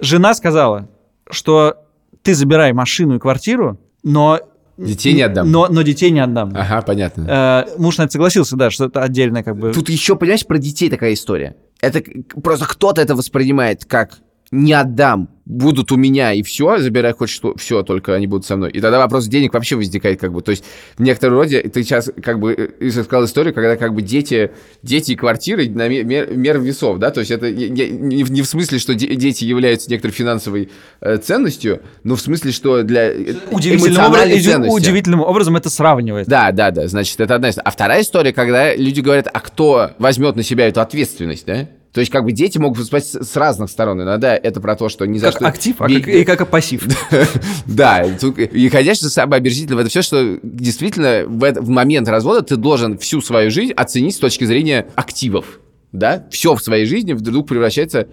[0.00, 0.88] жена сказала,
[1.30, 1.76] что
[2.22, 4.40] ты забирай машину и квартиру, но
[4.78, 5.50] Детей не отдам.
[5.50, 6.52] Но, но детей не отдам.
[6.56, 7.66] Ага, понятно.
[7.68, 9.72] Э, муж на это согласился, да, что это отдельно как бы...
[9.72, 11.56] Тут еще, понимаешь, про детей такая история.
[11.82, 12.02] Это
[12.42, 14.20] просто кто-то это воспринимает как
[14.52, 18.56] «не отдам, будут у меня, и все, забирай хоть что, все, только они будут со
[18.56, 18.70] мной.
[18.70, 20.64] И тогда вопрос денег вообще возникает, как бы, то есть
[20.96, 25.12] в некотором роде ты сейчас, как бы, э, сказал историю, когда, как бы, дети, дети
[25.12, 28.78] и квартиры на мер, мер весов, да, то есть это не, не, не в смысле,
[28.78, 34.28] что дети являются некоторой финансовой э, ценностью, но в смысле, что для э, удивительным, образ,
[34.68, 36.28] удивительным образом это сравнивает.
[36.28, 37.66] Да, да, да, значит, это одна история.
[37.66, 41.68] А вторая история, когда люди говорят, а кто возьмет на себя эту ответственность, да?
[41.92, 44.02] То есть, как бы дети могут выступать с разных сторон.
[44.02, 45.46] Иногда это про то, что не за как что...
[45.46, 46.86] актив, а как, и как пассив.
[47.66, 52.98] Да, и, конечно, самое обережительное в это все, что действительно в момент развода ты должен
[52.98, 55.60] всю свою жизнь оценить с точки зрения активов.
[55.92, 56.26] Да?
[56.30, 58.08] Все в своей жизни вдруг превращается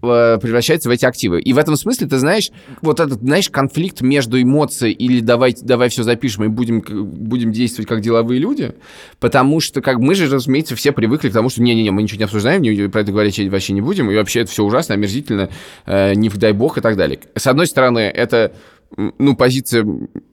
[0.00, 1.40] превращается в эти активы.
[1.40, 5.88] И в этом смысле, ты знаешь, вот этот, знаешь, конфликт между эмоцией или давай, давай
[5.88, 8.74] все запишем и будем, будем действовать как деловые люди,
[9.18, 12.24] потому что как мы же, разумеется, все привыкли к тому, что не-не-не, мы ничего не
[12.24, 15.50] обсуждаем, не, про это говорить вообще не будем, и вообще это все ужасно, омерзительно,
[15.86, 17.20] э, не дай бог и так далее.
[17.34, 18.52] С одной стороны, это
[18.96, 19.86] ну, позиция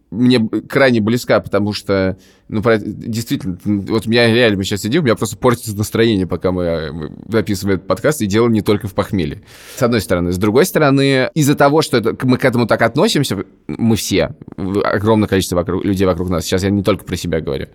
[0.10, 0.39] мне
[0.70, 2.17] крайне близка, потому что,
[2.48, 6.26] ну, про, действительно, вот у меня реально, мы сейчас сидим, у меня просто портится настроение,
[6.26, 9.43] пока мы, мы записываем этот подкаст, и дело не только в похмелье.
[9.76, 10.32] С одной стороны.
[10.32, 15.28] С другой стороны, из-за того, что это, мы к этому так относимся, мы все, огромное
[15.28, 17.67] количество вокруг, людей вокруг нас, сейчас я не только про себя говорю,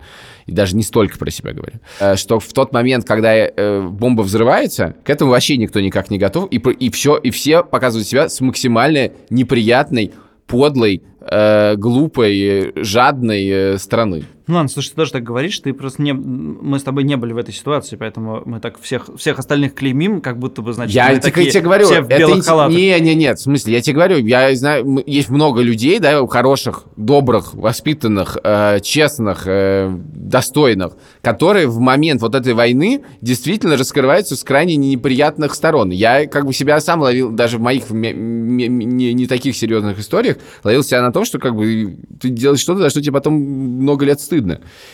[0.47, 4.23] и даже не столько про себя говорю, э, что в тот момент, когда э, бомба
[4.23, 8.27] взрывается, к этому вообще никто никак не готов, и, и все, и все показывают себя
[8.27, 10.13] с максимально неприятной,
[10.47, 14.23] подлой, э, глупой, жадной э, страны.
[14.45, 16.11] Ну ладно, слушай, ты тоже так говоришь, ты просто не...
[16.11, 20.19] Мы с тобой не были в этой ситуации, поэтому мы так всех, всех остальных клеймим,
[20.19, 22.47] как будто бы, значит, я мы такие, тебе говорю, все в белых это...
[22.47, 22.75] халатах.
[22.75, 26.83] Не, не, нет, в смысле, я тебе говорю, я знаю, есть много людей, да, хороших,
[26.97, 34.43] добрых, воспитанных, э, честных, э, достойных, которые в момент вот этой войны действительно раскрываются с
[34.43, 35.91] крайне неприятных сторон.
[35.91, 40.35] Я как бы себя сам ловил, даже в моих не, не, не таких серьезных историях,
[40.65, 44.03] ловил себя на том, что как бы ты делаешь что-то, за что тебе потом много
[44.03, 44.32] лет стыдно.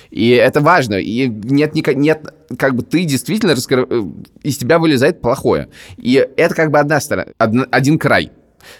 [0.10, 0.95] И это важно.
[0.95, 3.86] И нет, нет как бы ты действительно раскры...
[3.89, 4.02] Э,
[4.43, 5.69] из тебя вылезает плохое.
[5.97, 8.32] И это как бы одна сторона, один край.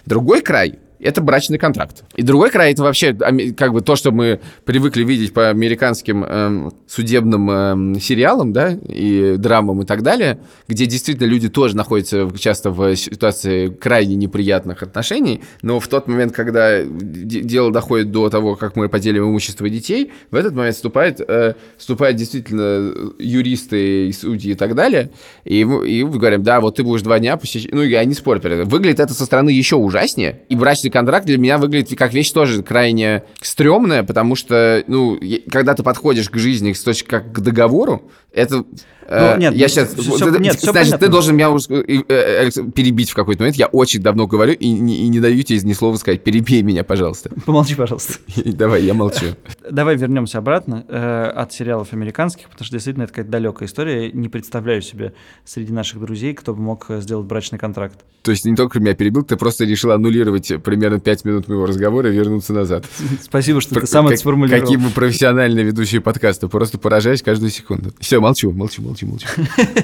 [0.06, 2.04] Другой край это брачный контракт.
[2.16, 3.14] И другой край это вообще
[3.56, 9.36] как бы то, что мы привыкли видеть по американским эм, судебным эм, сериалам, да, и
[9.36, 15.42] драмам и так далее, где действительно люди тоже находятся часто в ситуации крайне неприятных отношений,
[15.62, 20.36] но в тот момент, когда дело доходит до того, как мы поделим имущество детей, в
[20.36, 25.10] этот момент вступает, э, вступают действительно юристы и судьи и так далее,
[25.44, 29.00] и, и говорим, да, вот ты будешь два дня посещать, ну, я не спорю, выглядит
[29.00, 33.24] это со стороны еще ужаснее, и брачный контракт для меня выглядит как вещь тоже крайне
[33.40, 35.18] стрёмная, потому что, ну,
[35.50, 38.64] когда ты подходишь к жизни с точки как к договору, это
[39.10, 40.98] ну, нет, я сейчас, все, все, нет, все значит, понятно.
[40.98, 43.56] ты должен меня э, перебить в какой-то момент.
[43.56, 46.22] Я очень давно говорю и, и не даю тебе ни слова сказать.
[46.22, 47.30] Перебей меня, пожалуйста.
[47.46, 48.14] Помолчи, пожалуйста.
[48.44, 49.26] Давай, я молчу.
[49.70, 54.12] Давай вернемся обратно э, от сериалов американских, потому что действительно это какая-то далекая история.
[54.12, 55.12] Не представляю себе
[55.44, 58.04] среди наших друзей, кто бы мог сделать брачный контракт.
[58.22, 62.10] То есть не только меня перебил, ты просто решил аннулировать примерно 5 минут моего разговора
[62.10, 62.86] и вернуться назад.
[63.22, 64.62] Спасибо, что ты сам это сформулировал.
[64.62, 66.48] Какие мы профессиональные ведущие подкаста.
[66.48, 67.92] Просто поражаюсь каждую секунду.
[68.00, 69.26] Все, молчу, молчу, молчу молчи.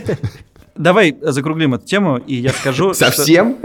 [0.75, 2.95] Давай закруглим эту тему, и я скажу...
[2.95, 3.59] Совсем?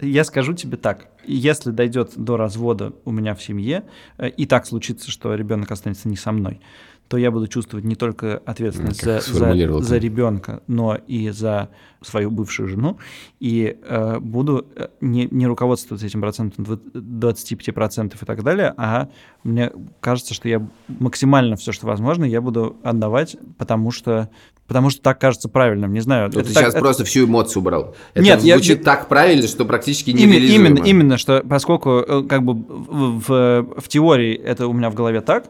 [0.00, 1.06] Я скажу тебе так.
[1.24, 3.84] Если дойдет до развода у меня в семье,
[4.16, 6.60] э, и так случится, что ребенок останется не со мной,
[7.08, 11.70] то я буду чувствовать не только ответственность за, за, за ребенка, но и за
[12.02, 12.98] свою бывшую жену,
[13.40, 19.08] и э, буду э, не, не руководствоваться этим процентом 25% и так далее, а
[19.42, 20.66] мне кажется, что я
[21.00, 24.28] максимально все, что возможно, я буду отдавать, потому что
[24.66, 25.94] потому что так кажется правильным.
[25.94, 26.30] Не знаю.
[26.30, 27.94] Ну, это ты так- сейчас это- просто всю эмоцию убрал.
[28.12, 30.66] Это Нет, звучит я- так правильно, что практически Именно, нереализуемо.
[30.68, 34.94] именно, именно, что поскольку э, как бы в, в- в теории это у меня в
[34.94, 35.46] голове так,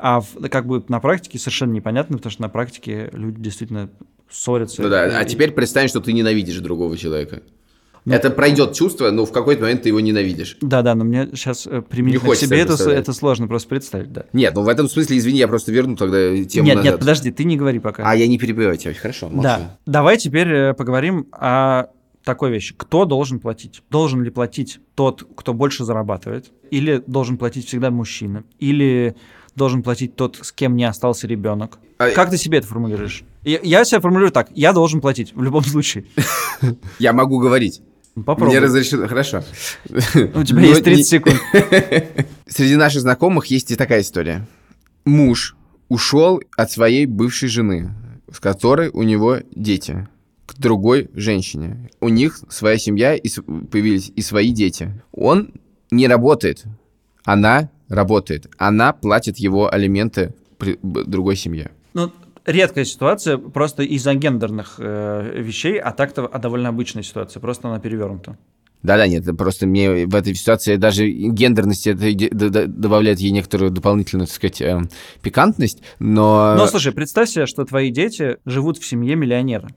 [0.00, 3.90] а в- как бы на практике совершенно непонятно, потому что на практике люди действительно
[4.30, 4.82] ссорятся.
[4.82, 7.42] Ну да, а И- теперь представь, что ты ненавидишь другого человека.
[8.06, 8.14] Ну.
[8.14, 10.56] Это пройдет чувство, но в какой-то момент ты его ненавидишь.
[10.62, 14.24] Да, да, но мне сейчас применительно к хочется себе это это сложно просто представить, да.
[14.32, 16.92] Нет, ну в этом смысле, извини, я просто верну тогда тему нет, назад.
[16.92, 18.02] нет, подожди, ты не говори пока.
[18.10, 19.42] А, я не перебиваю тебя, хорошо, молчу.
[19.42, 19.78] Да.
[19.84, 21.88] Давай теперь э, поговорим о
[22.24, 22.74] такой вещи.
[22.76, 23.82] Кто должен платить?
[23.90, 26.50] Должен ли платить тот, кто больше зарабатывает?
[26.70, 28.44] Или должен платить всегда мужчина?
[28.58, 29.16] Или
[29.56, 31.78] должен платить тот, с кем не остался ребенок?
[31.98, 33.24] А- Как ты себе это формулируешь?
[33.44, 34.48] Я, я себя формулирую так.
[34.54, 36.04] Я должен платить в любом случае.
[36.98, 37.82] Я могу говорить.
[38.14, 38.48] Попробуй.
[38.48, 39.42] Мне разрешено, хорошо.
[39.88, 41.36] У тебя есть 30 не- секунд.
[42.46, 44.46] Среди наших знакомых есть и такая история.
[45.04, 45.56] Муж
[45.88, 47.90] ушел от своей бывшей жены,
[48.30, 50.08] с которой у него дети,
[50.50, 51.90] к другой женщине.
[52.00, 53.28] У них своя семья, и
[53.70, 55.02] появились и свои дети.
[55.12, 55.52] Он
[55.90, 56.64] не работает,
[57.24, 58.48] она работает.
[58.58, 61.70] Она платит его алименты при другой семье.
[61.94, 62.12] Ну,
[62.46, 67.40] редкая ситуация просто из-за гендерных э, вещей, а так-то а довольно обычная ситуация.
[67.40, 68.38] Просто она перевернута.
[68.82, 74.34] Да-да, нет, просто мне в этой ситуации даже гендерность это добавляет ей некоторую дополнительную, так
[74.34, 74.88] сказать, эм,
[75.20, 76.54] пикантность, но...
[76.56, 79.68] Но слушай, представь себе, что твои дети живут в семье миллионера.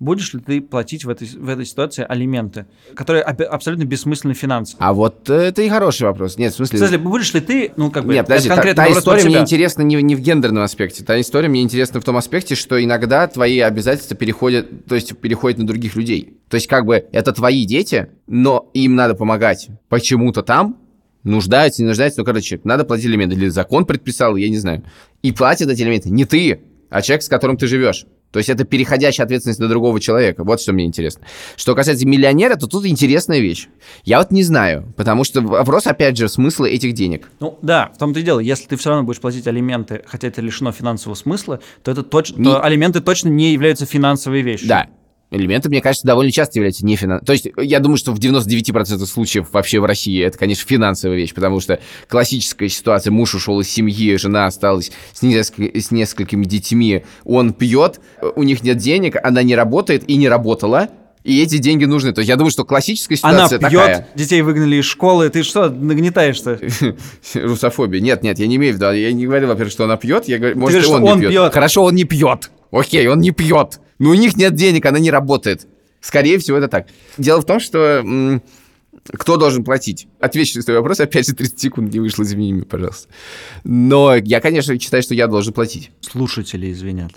[0.00, 4.82] Будешь ли ты платить в этой, в этой ситуации алименты, которые аб- абсолютно бессмысленны финансово?
[4.82, 6.38] А вот это и хороший вопрос.
[6.38, 6.78] Нет, в В смысле...
[6.78, 9.82] смысле, будешь ли ты, ну, как бы, Нет, подожди, та, конкретно та история мне интересна
[9.82, 11.04] не, не в гендерном аспекте.
[11.04, 15.58] Та история мне интересна в том аспекте, что иногда твои обязательства переходят, то есть переходят
[15.58, 16.38] на других людей.
[16.48, 20.78] То есть как бы это твои дети, но им надо помогать почему-то там,
[21.24, 23.36] нуждаются, не нуждаются, ну, короче, надо платить элементы.
[23.36, 24.82] Или закон предписал, я не знаю.
[25.20, 28.06] И платят эти элементы не ты, а человек, с которым ты живешь.
[28.32, 30.44] То есть это переходящая ответственность на другого человека.
[30.44, 31.26] Вот что мне интересно.
[31.56, 33.68] Что касается миллионера, то тут интересная вещь.
[34.04, 37.30] Я вот не знаю, потому что вопрос, опять же, смысла этих денег.
[37.40, 38.38] Ну, да, в том-то и дело.
[38.40, 42.32] Если ты все равно будешь платить алименты, хотя это лишено финансового смысла, то, это точ-
[42.36, 44.68] Не- то алименты точно не являются финансовой вещью.
[44.68, 44.88] Да.
[45.30, 47.24] Элементы, мне кажется, довольно часто являются не финансовыми.
[47.24, 51.32] То есть, я думаю, что в 99% случаев вообще в России это, конечно, финансовая вещь,
[51.34, 57.04] потому что классическая ситуация, муж ушел из семьи, жена осталась с, несколькими, с несколькими детьми,
[57.24, 58.00] он пьет,
[58.34, 60.88] у них нет денег, она не работает и не работала,
[61.22, 62.12] и эти деньги нужны.
[62.12, 64.08] То есть, я думаю, что классическая Она ситуация пьет, такая.
[64.16, 66.58] детей выгнали из школы, ты что, нагнетаешь-то?
[67.34, 68.00] Русофобия.
[68.00, 68.90] Нет, нет, я не имею в виду.
[68.90, 70.26] Я не говорю, во-первых, что она пьет.
[70.28, 71.30] Я говорю, может, говоришь, и он, не пьет.
[71.30, 71.52] пьет.
[71.52, 72.50] Хорошо, он не пьет.
[72.72, 73.80] Окей, он не пьет.
[74.00, 75.68] Но у них нет денег, она не работает.
[76.00, 76.88] Скорее всего, это так.
[77.18, 78.42] Дело в том, что м,
[79.04, 80.08] кто должен платить?
[80.18, 81.00] Отвечу на свой вопрос.
[81.00, 83.08] Опять же, 30 секунд не вышло, извини меня, пожалуйста.
[83.62, 85.90] Но я, конечно, считаю, что я должен платить.
[86.00, 87.12] Слушатели извинят.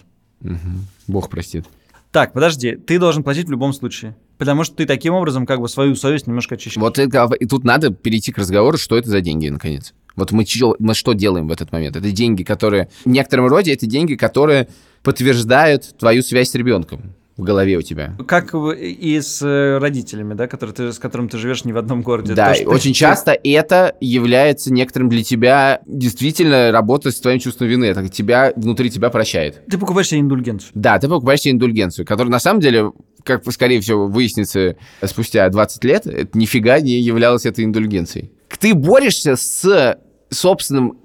[1.07, 1.65] Бог простит.
[2.11, 4.15] Так, подожди, ты должен платить в любом случае.
[4.37, 6.77] Потому что ты таким образом как бы свою совесть немножко очищаешь.
[6.77, 9.93] Вот это, и тут надо перейти к разговору, что это за деньги, наконец.
[10.15, 10.45] Вот мы,
[10.79, 11.95] мы что делаем в этот момент?
[11.95, 12.89] Это деньги, которые...
[13.05, 14.67] В некотором роде это деньги, которые
[15.03, 18.15] подтверждают твою связь с ребенком в голове у тебя.
[18.27, 22.03] Как и с э, родителями, да, которые ты, с которым ты живешь не в одном
[22.03, 22.33] городе.
[22.35, 27.67] Да, То, очень ты- часто это является некоторым для тебя действительно работа с твоим чувством
[27.67, 27.85] вины.
[27.85, 29.65] Это тебя внутри тебя прощает.
[29.65, 30.71] Ты покупаешь себе индульгенцию.
[30.75, 32.91] Да, ты покупаешь себе индульгенцию, которая на самом деле,
[33.23, 38.31] как скорее всего выяснится спустя 20 лет, это нифига не являлась этой индульгенцией.
[38.59, 39.97] Ты борешься с
[40.33, 40.97] собственным,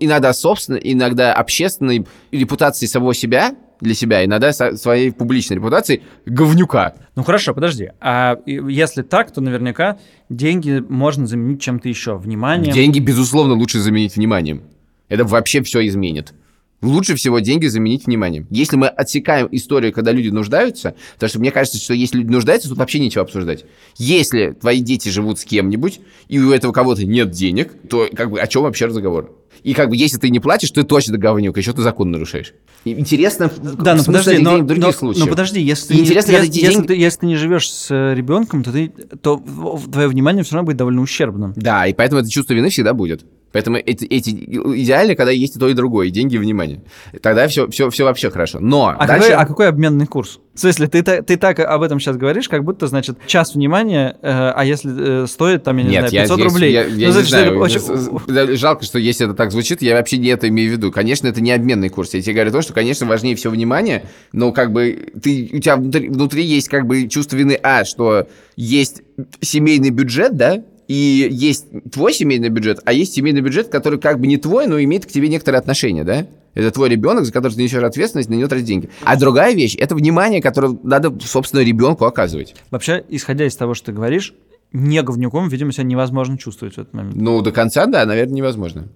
[0.00, 6.94] иногда собственной, иногда общественной репутацией самого себя, для себя, иногда своей публичной репутацией говнюка.
[7.14, 7.90] Ну хорошо, подожди.
[8.00, 9.98] А если так, то наверняка
[10.30, 12.16] деньги можно заменить чем-то еще.
[12.16, 12.72] Вниманием.
[12.72, 14.62] Деньги, безусловно, лучше заменить вниманием.
[15.08, 16.32] Это вообще все изменит.
[16.82, 18.46] Лучше всего деньги заменить вниманием.
[18.50, 22.68] Если мы отсекаем историю, когда люди нуждаются, потому что мне кажется, что если люди нуждаются,
[22.68, 23.64] тут вообще нечего обсуждать.
[23.96, 28.40] Если твои дети живут с кем-нибудь, и у этого кого-то нет денег, то как бы
[28.40, 29.34] о чем вообще разговор?
[29.62, 32.52] И как бы если ты не платишь, ты точно говнюк, еще ты закон нарушаешь.
[32.84, 35.24] И Интересно, Да, но смысле подожди, но, в других но- случаях.
[35.24, 37.90] но подожди, если, И ты, интересно, не, если, деньги- ты, если ты не живешь с
[37.90, 38.88] э, ребенком, то, ты,
[39.22, 39.42] то
[39.90, 41.52] твое внимание все равно будет довольно ущербным.
[41.56, 43.24] Да, и поэтому это чувство вины всегда будет.
[43.56, 46.82] Поэтому эти, эти идеально, когда есть и то, и другое, и деньги, и внимание.
[47.22, 48.58] Тогда все, все, все вообще хорошо.
[48.60, 49.30] Но А, дальше...
[49.30, 50.40] какой, а какой обменный курс?
[50.52, 54.28] В смысле, ты, ты так об этом сейчас говоришь, как будто, значит, час внимания, э,
[54.54, 56.72] а если э, стоит, там, я не Нет, знаю, я 500 здесь- рублей.
[56.72, 57.58] Я, Ну, я не знаю.
[57.58, 60.92] очень- Жалко, что если это так звучит, я вообще не это имею в виду.
[60.92, 62.12] Конечно, это не обменный курс.
[62.12, 65.76] Я тебе говорю то, что, конечно, важнее всего внимание, но как бы ты, у тебя
[65.76, 69.00] внутри, внутри есть как бы чувство вины, а, что есть
[69.40, 74.26] семейный бюджет, да, и есть твой семейный бюджет, а есть семейный бюджет, который как бы
[74.26, 76.26] не твой, но имеет к тебе некоторые отношения, да?
[76.54, 78.88] Это твой ребенок, за который ты несешь ответственность, на него тратить деньги.
[79.04, 82.54] А другая вещь– это внимание, которое надо, собственно, ребенку оказывать.
[82.70, 84.32] Вообще, исходя из того, что ты говоришь,
[84.72, 87.16] не говнюком, видимо, себя невозможно чувствовать в этот момент.
[87.16, 88.88] Ну, до конца, да, наверное, невозможно.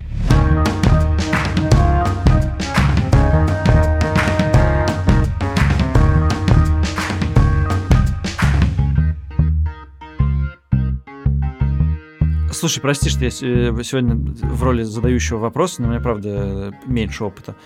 [12.60, 17.24] Слушай, прости, что я э, сегодня в роли задающего вопроса, но у меня, правда, меньше
[17.24, 17.56] опыта.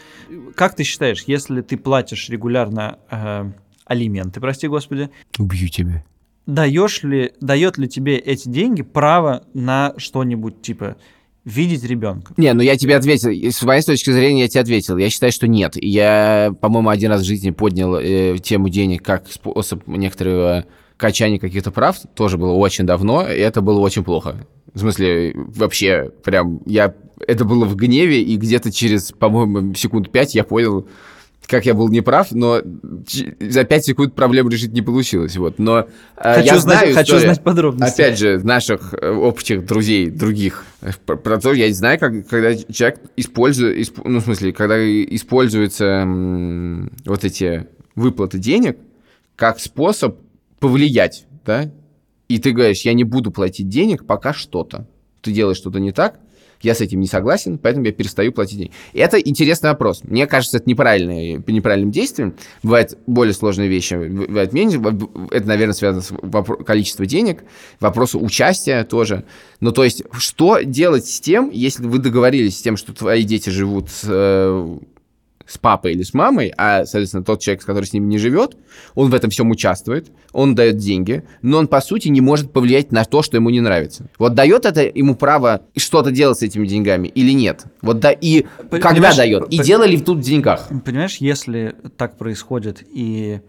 [0.54, 3.50] Как ты считаешь, если ты платишь регулярно э,
[3.87, 6.04] алименты, прости господи, Убью тебя.
[6.46, 10.94] даешь ли, дает ли тебе эти деньги право на что-нибудь, типа,
[11.44, 12.33] видеть ребенка?
[12.37, 13.30] Не, ну я тебе ответил.
[13.50, 14.96] С моей точки зрения я тебе ответил.
[14.96, 15.74] Я считаю, что нет.
[15.74, 21.70] Я, по-моему, один раз в жизни поднял э, тему денег как способ некоторого качания каких-то
[21.70, 21.96] прав.
[22.14, 24.37] Тоже было очень давно, и это было очень плохо.
[24.72, 26.94] В смысле, вообще, прям, я...
[27.26, 30.87] Это было в гневе, и где-то через, по-моему, секунд пять я понял,
[31.46, 32.61] как я был неправ, но
[33.40, 35.37] за пять секунд проблем решить не получилось.
[35.37, 35.59] Вот.
[35.59, 38.00] Но э, Хочу я знать- знаю хочу историю, знать подробности.
[38.02, 42.54] Опять же, наших э, общих друзей, других, э, про, про то, я знаю, как, когда
[42.57, 48.76] человек использует, исп- ну, в смысле, когда используются м, вот эти выплаты денег
[49.37, 50.16] как способ
[50.64, 51.70] повлиять, да,
[52.27, 54.88] и ты говоришь, я не буду платить денег, пока что-то.
[55.20, 56.18] Ты делаешь что-то не так,
[56.62, 58.72] я с этим не согласен, поэтому я перестаю платить деньги.
[58.94, 60.03] Это интересный вопрос.
[60.05, 62.35] Мне кажется, это неправильное, неправильным действием.
[62.62, 64.81] Бывают более сложные вещи, бывает меньше.
[65.31, 67.44] Это, наверное, связано с вопро- количеством денег,
[67.79, 69.24] вопросу участия тоже.
[69.61, 73.50] Ну, то есть, что делать с тем, если вы договорились с тем, что твои дети
[73.50, 74.79] живут с, э,
[75.46, 78.57] с папой или с мамой, а, соответственно, тот человек, который с ними не живет,
[78.94, 82.92] он в этом всем участвует, он дает деньги, но он, по сути, не может повлиять
[82.92, 84.07] на то, что ему не нравится.
[84.18, 87.64] Вот дает это ему право что-то делать с этими деньгами или нет?
[87.83, 89.52] Вот да, и Пон- когда понимаешь, дает?
[89.52, 90.68] И пон- дело ли тут в деньгах?
[90.85, 93.40] Понимаешь, если так происходит и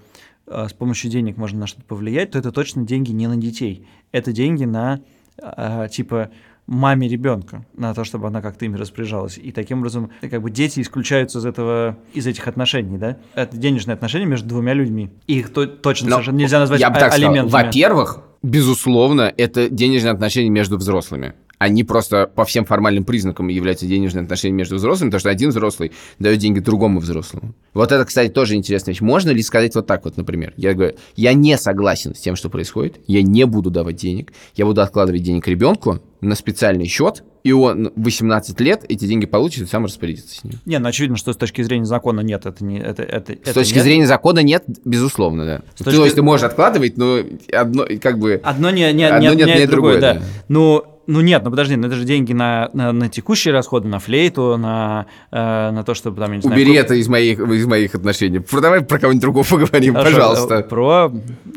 [0.48, 3.88] э, с помощью денег можно на что-то повлиять, то это точно деньги не на детей.
[4.12, 5.00] Это деньги на,
[5.42, 6.30] э, типа,
[6.68, 9.38] маме ребенка, на то, чтобы она как-то ими распоряжалась.
[9.38, 13.18] И таким образом, как бы дети исключаются из этого, из этих отношений, да?
[13.36, 15.10] Это денежные отношения между двумя людьми.
[15.28, 17.30] Их то- точно Но совершенно нельзя назвать Я бы так сказал.
[17.32, 17.64] алиментами.
[17.66, 21.34] Во-первых, безусловно, это денежные отношения между взрослыми.
[21.58, 25.92] Они просто по всем формальным признакам являются денежные отношения между взрослыми, потому что один взрослый
[26.20, 27.54] дает деньги другому взрослому.
[27.74, 29.02] Вот это, кстати, тоже интересная вещь.
[29.02, 30.54] Можно ли сказать вот так вот, например?
[30.58, 34.66] Я говорю, я не согласен с тем, что происходит, я не буду давать денег, я
[34.66, 39.64] буду откладывать денег ребенку на специальный счет, и он в 18 лет эти деньги получит
[39.64, 40.56] и сам распорядится с ними.
[40.66, 42.80] Не, ну очевидно, что с точки зрения закона нет, это не...
[42.80, 45.62] Это, это, С точки зрения закона нет, безусловно, да.
[45.76, 47.20] С То точки- есть ты можешь откладывать, но
[47.54, 48.42] одно, как бы...
[48.44, 50.20] Одно не, не, Одно не не отменяет отменяет другое, другое, да.
[50.22, 50.26] да.
[50.48, 54.00] Ну, ну нет, ну подожди, ну это же деньги на, на, на текущие расходы, на
[54.00, 56.56] флейту, на, э, на то, чтобы там, я не знаю...
[56.56, 58.42] Убери это из моих, из моих отношений.
[58.52, 60.56] Давай про кого-нибудь другого поговорим, Хорошо, пожалуйста.
[60.56, 61.12] э, Про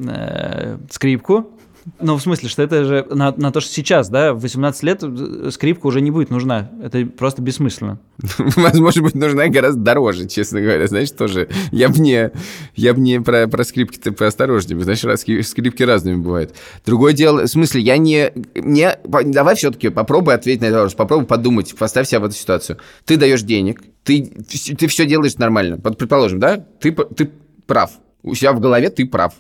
[0.06, 1.50] э, скрипку.
[2.00, 5.02] Ну, в смысле, что это же на, на то, что сейчас, да, в 18 лет
[5.02, 6.70] э, скрипка уже не будет нужна.
[6.82, 7.98] Это просто бессмысленно.
[8.38, 10.86] Возможно, быть нужна гораздо дороже, честно говоря.
[10.86, 11.48] Знаешь, тоже.
[11.70, 12.30] Я бы не,
[12.74, 14.80] я бы не про, про скрипки-то поосторожнее.
[14.82, 16.54] Знаешь, раз скрипки разными бывают.
[16.84, 18.32] Другое дело, в смысле, я не...
[18.54, 20.94] не давай все-таки попробуй ответить на этот вопрос.
[20.94, 22.78] Попробуй подумать, поставь себя в эту ситуацию.
[23.04, 25.78] Ты даешь денег, ты, ты все делаешь нормально.
[25.78, 27.30] Предположим, да, ты, ты
[27.66, 27.92] прав.
[28.22, 29.34] У себя в голове ты прав.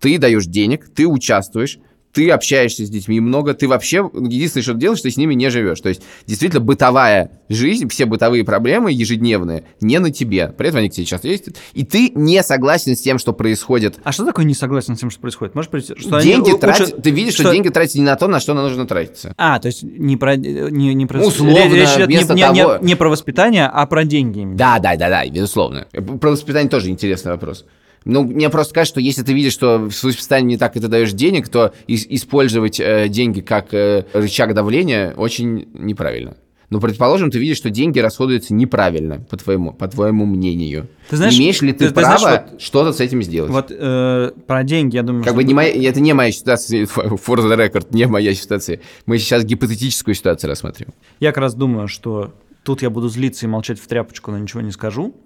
[0.00, 1.78] Ты даешь денег, ты участвуешь,
[2.12, 5.48] ты общаешься с детьми много, ты вообще единственное, что ты делаешь, ты с ними не
[5.48, 5.80] живешь.
[5.80, 10.48] То есть, действительно, бытовая жизнь, все бытовые проблемы ежедневные не на тебе.
[10.48, 11.56] При этом они к тебе часто ездят.
[11.72, 14.00] И ты не согласен с тем, что происходит.
[14.02, 15.54] А что такое не согласен с тем, что происходит?
[15.54, 15.94] Можешь прийти?
[15.96, 17.44] Что они деньги у- тратят, учат- ты видишь, что...
[17.44, 19.32] что- деньги тратят не на то, на что нужно тратиться.
[19.36, 20.34] А, то есть не про...
[20.34, 22.22] Не, не про Условно, речь идет не- не,
[22.54, 24.44] не- того- не про воспитание, а про деньги.
[24.56, 25.86] Да, да, да, да, безусловно.
[25.92, 27.64] Про воспитание тоже интересный вопрос.
[28.04, 30.88] Ну, мне просто кажется, что если ты видишь, что с воспитанием не так, и ты
[30.88, 36.36] даешь денег, то ис- использовать э, деньги как э, рычаг давления очень неправильно.
[36.70, 40.86] Но, предположим, ты видишь, что деньги расходуются неправильно, по твоему, по твоему мнению.
[41.10, 43.50] Ты знаешь, Имеешь ли ты, ты- ты знаешь, право что-то с этим сделать?
[43.50, 47.18] Вот э, про деньги, я думаю, Как бы не моя, это не моя ситуация, for
[47.38, 48.80] the record, не моя ситуация.
[49.04, 50.94] Мы сейчас гипотетическую ситуацию рассматриваем.
[51.18, 52.32] Я как раз думаю, что
[52.62, 55.16] тут я буду злиться и молчать в тряпочку, но ничего не скажу.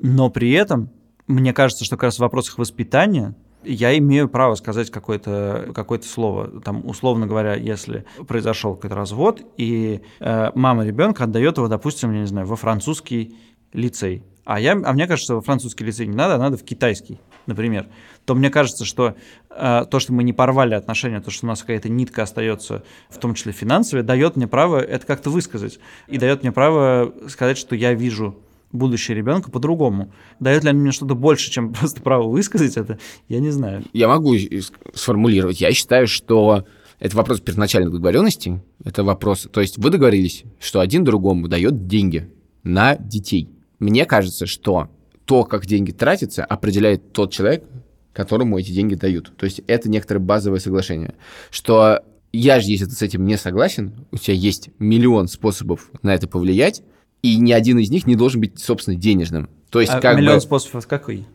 [0.00, 0.88] Но при этом
[1.26, 6.60] мне кажется, что как раз в вопросах воспитания я имею право сказать какое-то какое слово.
[6.60, 12.20] Там, условно говоря, если произошел какой-то развод, и э, мама ребенка отдает его, допустим, я
[12.20, 13.36] не знаю, во французский
[13.72, 14.24] лицей.
[14.44, 17.20] А, я, а мне кажется, что во французский лицей не надо, а надо в китайский.
[17.46, 17.86] например,
[18.24, 19.16] то мне кажется, что
[19.50, 23.18] э, то, что мы не порвали отношения, то, что у нас какая-то нитка остается, в
[23.18, 25.78] том числе финансовая, дает мне право это как-то высказать.
[26.08, 28.36] И дает мне право сказать, что я вижу
[28.72, 30.12] будущее ребенка по-другому.
[30.40, 32.98] Дает ли они мне что-то больше, чем просто право высказать это,
[33.28, 33.84] я не знаю.
[33.92, 34.34] Я могу
[34.94, 35.60] сформулировать.
[35.60, 36.64] Я считаю, что
[36.98, 38.62] это вопрос первоначальной договоренности.
[38.84, 39.48] Это вопрос...
[39.52, 42.30] То есть вы договорились, что один другому дает деньги
[42.62, 43.48] на детей.
[43.78, 44.88] Мне кажется, что
[45.24, 47.64] то, как деньги тратятся, определяет тот человек,
[48.12, 49.32] которому эти деньги дают.
[49.36, 51.14] То есть это некоторое базовое соглашение,
[51.50, 52.00] что
[52.32, 56.28] я же, если ты с этим не согласен, у тебя есть миллион способов на это
[56.28, 56.82] повлиять,
[57.22, 59.48] и ни один из них не должен быть, собственно, денежным.
[59.70, 60.40] То есть, а как миллион бы...
[60.40, 61.26] способов какой?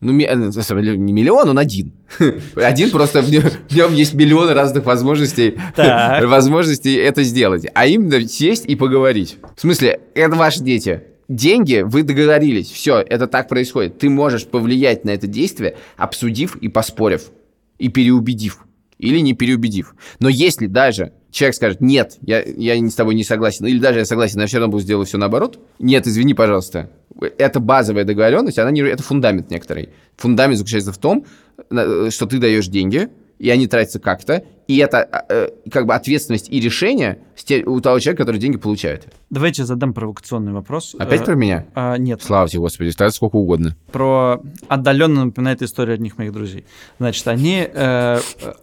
[0.00, 1.92] Ну, ми- деле, не миллион, он один.
[2.56, 7.66] Один просто в нем, в нем есть миллионы разных возможностей, возможностей это сделать.
[7.72, 9.36] А именно сесть и поговорить.
[9.56, 11.02] В смысле, это ваши дети.
[11.28, 13.98] Деньги, вы договорились, все, это так происходит.
[13.98, 17.30] Ты можешь повлиять на это действие, обсудив и поспорив,
[17.78, 18.58] и переубедив,
[18.98, 19.94] или не переубедив.
[20.18, 24.04] Но если даже человек скажет, нет, я, я с тобой не согласен, или даже я
[24.04, 26.90] согласен, но я все равно буду сделать все наоборот, нет, извини, пожалуйста,
[27.38, 29.88] это базовая договоренность, она не, это фундамент некоторый.
[30.16, 31.26] Фундамент заключается в том,
[31.70, 33.08] что ты даешь деньги,
[33.38, 37.18] и они тратятся как-то, и это э, как бы ответственность и решение
[37.66, 39.08] у того человека, который деньги получает.
[39.30, 40.94] Давайте задам провокационный вопрос.
[40.96, 41.66] Опять Э, про меня?
[41.74, 43.76] а, нет, Слава тебе, Господи, тогда сколько угодно.
[43.90, 46.64] про отдаленно напоминает историю одних моих друзей.
[47.00, 48.20] Значит, они э,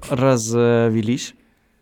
[0.10, 1.34] развелись,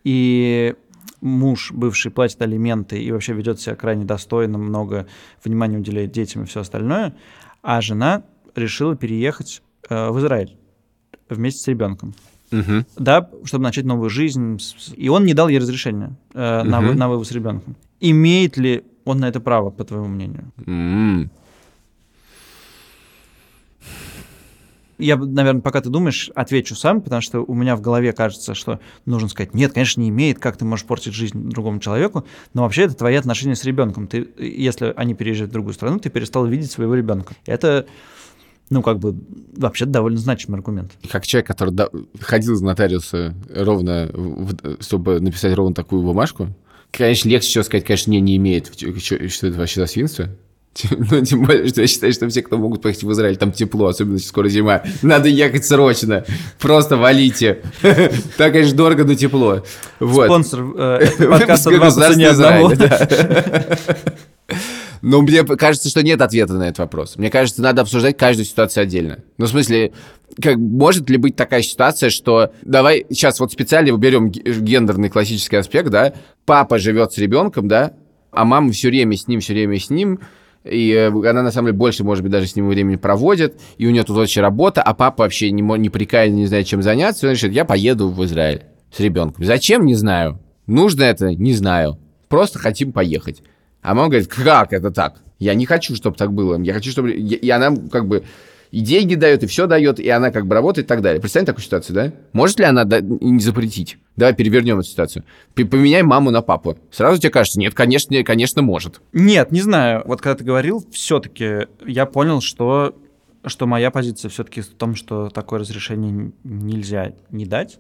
[0.08, 0.74] и
[1.20, 5.06] муж бывший платит алименты и вообще ведет себя крайне достойно, много
[5.44, 7.14] внимания уделяет детям и все остальное,
[7.62, 8.24] а жена
[8.56, 10.56] решила переехать э, в Израиль
[11.30, 12.14] вместе с ребенком.
[12.52, 12.86] Мгм.
[12.96, 14.58] Да, чтобы начать новую жизнь.
[14.96, 16.98] И он не дал ей разрешения э, на, вы- Мгм.
[17.00, 17.70] на вывоз ребенка.
[18.00, 20.46] Имеет ли он на это право, по твоему мнению?
[20.66, 21.30] М.
[25.00, 28.80] Я, наверное, пока ты думаешь, отвечу сам, потому что у меня в голове кажется, что
[29.06, 32.26] нужно сказать, нет, конечно, не имеет, как ты можешь портить жизнь другому человеку,
[32.56, 34.08] но вообще это твои отношения с ребенком.
[34.08, 37.36] Ты, если они переезжают в другую страну, ты перестал видеть своего ребенка.
[37.46, 37.86] Это,
[38.72, 39.16] ну, как бы,
[39.56, 40.92] вообще довольно значимый аргумент.
[41.12, 41.90] Как человек, который да-
[42.20, 46.48] ходил из нотариуса ровно, в- чтобы написать ровно такую бумажку,
[46.92, 48.76] конечно, легче всего сказать, конечно, не, не имеет.
[48.76, 50.30] Чё- Что это вообще за свинство?
[51.12, 53.88] Ну, тем более, что я считаю, что все, кто могут поехать в Израиль, там тепло,
[53.88, 54.84] особенно сейчас скоро зима.
[55.02, 56.26] Надо ехать срочно.
[56.60, 57.62] Просто валите.
[58.38, 59.64] Так, конечно, дорого, но тепло.
[60.00, 60.26] Вот.
[60.26, 62.72] Спонсор э, подкаста «Два по цене одного».
[65.02, 67.18] Но мне кажется, что нет ответа на этот вопрос.
[67.18, 69.20] Мне кажется, надо обсуждать каждую ситуацию отдельно.
[69.38, 69.94] Ну, в смысле,
[70.42, 75.58] как, может ли быть такая ситуация, что давай сейчас вот специально берем г- гендерный классический
[75.58, 76.14] аспект, да,
[76.46, 77.94] папа живет с ребенком, да,
[78.32, 80.20] а мама все время с ним, все время с ним,
[80.70, 83.88] и э, она, на самом деле, больше, может быть, даже с ним времени проводит, и
[83.88, 87.26] у нее тут очень работа, а папа вообще не, не прикаян, не знает, чем заняться,
[87.26, 89.44] и он решит, я поеду в Израиль с ребенком.
[89.46, 89.86] Зачем?
[89.86, 90.40] Не знаю.
[90.66, 91.34] Нужно это?
[91.34, 91.98] Не знаю.
[92.28, 93.42] Просто хотим поехать.
[93.82, 95.22] А мама говорит, как это так?
[95.40, 96.60] Я не хочу, чтобы так было.
[96.62, 97.12] Я хочу, чтобы...
[97.12, 98.24] И она как бы
[98.72, 101.22] и деньги дает, и все дает, и она как бы работает и так далее.
[101.22, 102.14] Представь такую ситуацию, да?
[102.34, 103.98] Может ли она да- не запретить?
[104.16, 105.24] Давай перевернем эту ситуацию.
[105.56, 106.78] Поменяй маму на папу.
[106.92, 109.02] Сразу тебе кажется, нет, конечно, конечно, может.
[109.14, 110.04] Нет, не знаю.
[110.06, 112.96] Вот когда ты говорил, все-таки я понял, что,
[113.46, 117.80] что моя позиция все-таки в том, что такое разрешение нельзя не дать,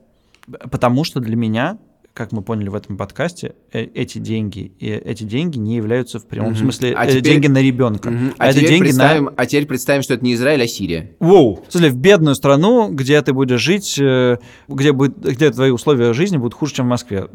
[0.72, 1.78] потому что для меня,
[2.18, 6.26] как мы поняли в этом подкасте, э- эти деньги, и эти деньги не являются в
[6.26, 6.58] прямом Мгм.
[6.62, 8.10] смысле А э, теперь- деньги на ребенка.
[8.10, 8.34] Мгм.
[8.40, 10.68] А, А, это теперь деньги представим, на а теперь представим, что это не Израиль, а
[10.68, 11.12] Сирия.
[11.20, 11.64] Воу.
[11.68, 14.38] В смысле, в бедную страну, где ты будешь жить, э,
[14.68, 17.28] где, будет, где твои условия жизни будут хуже, чем в Москве.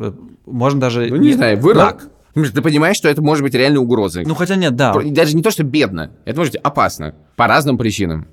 [0.46, 1.06] Можно даже...
[1.08, 2.08] Ну, не, знаю, в Ирак.
[2.34, 4.24] Ну, Ты понимаешь, что это может быть реально угрозой.
[4.26, 4.94] Ну, хотя нет, да.
[4.94, 6.10] Даже не то, что бедно.
[6.24, 7.14] Это может быть опасно.
[7.36, 8.26] По разным причинам.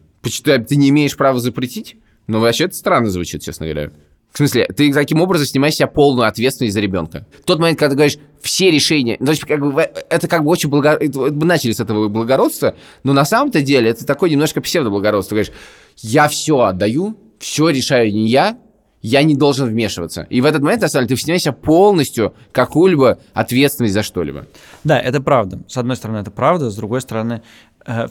[0.43, 1.97] Ты не имеешь права запретить?
[2.28, 3.91] Ну, вообще, это странно звучит, честно говоря.
[4.32, 7.26] В смысле, ты таким образом снимаешь себя полную ответственность за ребенка.
[7.46, 9.18] Тот момент, когда ты говоришь, все решения...
[9.20, 11.00] ну, То есть, как бы, в- это как бы очень благо...
[11.02, 15.36] Мы начали с этого благородства, но на самом-то деле это такое немножко псевдоблагородство.
[15.36, 15.62] Ты говоришь,
[15.98, 18.58] я все отдаю, все решаю не я,
[19.02, 20.28] я не должен вмешиваться.
[20.30, 24.04] И в этот момент, на самом деле, ты снимаешь с себя полностью какую-либо ответственность за
[24.04, 24.46] что-либо.
[24.84, 25.60] Да, это правда.
[25.68, 27.42] С одной стороны, это правда, с другой стороны,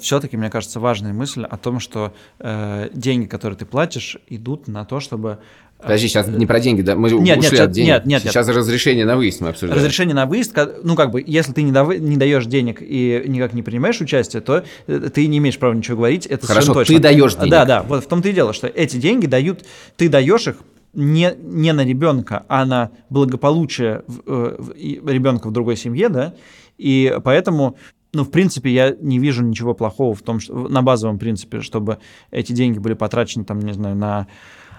[0.01, 4.85] все-таки, мне кажется, важная мысль о том, что э, деньги, которые ты платишь, идут на
[4.85, 5.39] то, чтобы...
[5.81, 6.97] Подожди, сейчас не про деньги, да?
[6.97, 7.89] Мы Нет, ушли нет, от денег.
[7.89, 8.33] нет, нет, нет.
[8.33, 9.79] Сейчас разрешение на выезд мы обсуждаем.
[9.79, 13.53] Разрешение на выезд, ну как бы, если ты не, дав- не даешь денег и никак
[13.53, 16.27] не принимаешь участие, то э, ты не имеешь права ничего говорить.
[16.27, 16.97] Это Хорошо, точно.
[16.97, 17.51] ты даешь денег.
[17.51, 17.83] Да, да.
[17.83, 19.65] Вот в том-то и дело, что эти деньги дают,
[19.97, 20.57] ты даешь их
[20.95, 24.59] не, не на ребенка, а на благополучие э,
[25.07, 26.35] ребенка в другой семье, да.
[26.77, 27.77] И поэтому
[28.15, 31.99] ну, в принципе, я не вижу ничего плохого в том, что на базовом принципе, чтобы
[32.31, 34.27] эти деньги были потрачены, там, не знаю, на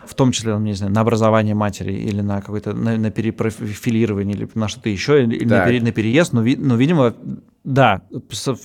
[0.05, 4.49] в том числе, не знаю, на образование матери или на какое-то на, на перепрофилирование или
[4.55, 6.33] на что-то еще, или на, пере, на переезд.
[6.33, 7.15] Но, но, видимо,
[7.63, 8.01] да,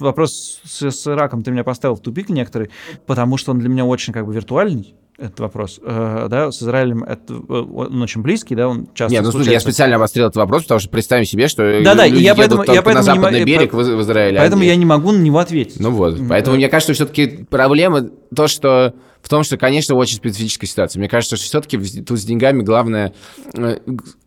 [0.01, 2.71] вопрос с, с Ираком ты меня поставил в тупик некоторый,
[3.07, 5.81] потому что он для меня очень как бы виртуальный этот вопрос.
[5.83, 9.53] Э, да, с Израилем это, э, он очень близкий, да, он часто Нет, ну слушай,
[9.53, 12.65] я специально обострил этот вопрос, потому что представим себе, что да, да, люди я поэтому,
[12.65, 14.39] я поэтому на западный не, берег по, в, в Израиле.
[14.39, 15.79] Поэтому я не могу на него ответить.
[15.79, 18.95] Ну вот, поэтому мне кажется, что все-таки проблема то, что
[19.25, 21.01] в том, что, конечно, очень специфическая ситуация.
[21.01, 23.15] Мне кажется, что все-таки тут с деньгами главное...
[23.57, 23.79] Э,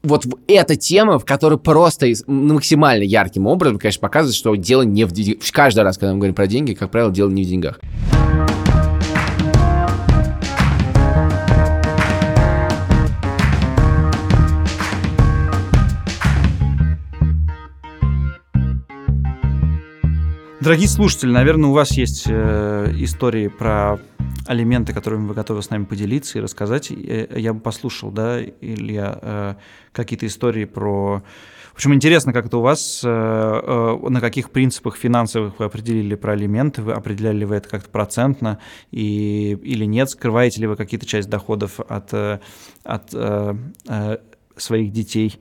[0.01, 5.11] вот эта тема, в которой просто максимально ярким образом, конечно, показывает, что дело не в
[5.11, 5.43] деньгах.
[5.51, 7.79] Каждый раз, когда мы говорим про деньги, как правило, дело не в деньгах.
[20.67, 23.99] Дорогие слушатели, наверное, у вас есть э, истории про
[24.47, 26.91] алименты, которыми вы готовы с нами поделиться и рассказать.
[26.91, 29.55] Э, я бы послушал, да, Илья, э,
[29.93, 31.23] какие-то истории про...
[31.71, 36.15] В общем, интересно, как это у вас, э, э, на каких принципах финансовых вы определили
[36.15, 38.59] про алименты, вы определяли вы это как-то процентно
[38.91, 42.39] и, или нет, скрываете ли вы какие-то часть доходов от, э,
[42.83, 43.55] от э,
[43.87, 44.17] э,
[44.57, 45.39] своих детей.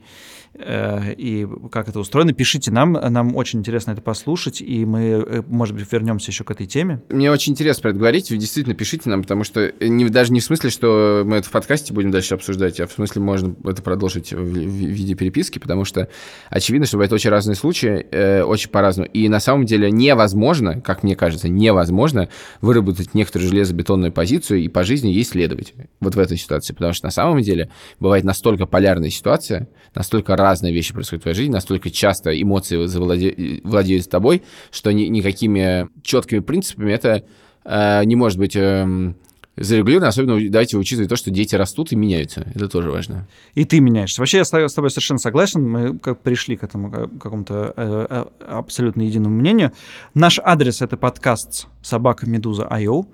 [0.59, 2.33] Э, и как это устроено.
[2.33, 6.51] Пишите нам, нам очень интересно это послушать, и мы, э, может быть, вернемся еще к
[6.51, 7.01] этой теме.
[7.09, 10.39] Мне очень интересно про это говорить, вы действительно пишите нам, потому что не, даже не
[10.39, 13.83] в смысле, что мы это в подкасте будем дальше обсуждать, а в смысле можно это
[13.83, 16.09] продолжить в, в виде переписки, потому что
[16.49, 19.09] очевидно, что бывают очень разные случаи, э, очень по-разному.
[19.13, 22.29] И на самом деле невозможно, как мне кажется, невозможно
[22.61, 27.05] выработать некоторую железобетонную позицию и по жизни ей следовать вот в этой ситуации, потому что
[27.05, 31.89] на самом деле бывает настолько полярная ситуация, настолько разные вещи происходят в твоей жизни, настолько
[31.89, 33.61] часто эмоции завладе...
[33.63, 37.23] владеют тобой, что ни, никакими четкими принципами это
[37.65, 39.13] э, не может быть э,
[39.57, 42.45] зарегулировано, особенно давайте учитывать то, что дети растут и меняются.
[42.53, 43.27] Это тоже важно.
[43.55, 44.21] И ты меняешься.
[44.21, 45.67] Вообще я с тобой совершенно согласен.
[45.67, 49.71] Мы как пришли к этому какому-то э, э, абсолютно единому мнению.
[50.13, 53.07] Наш адрес— это подкаст собака медуза IO.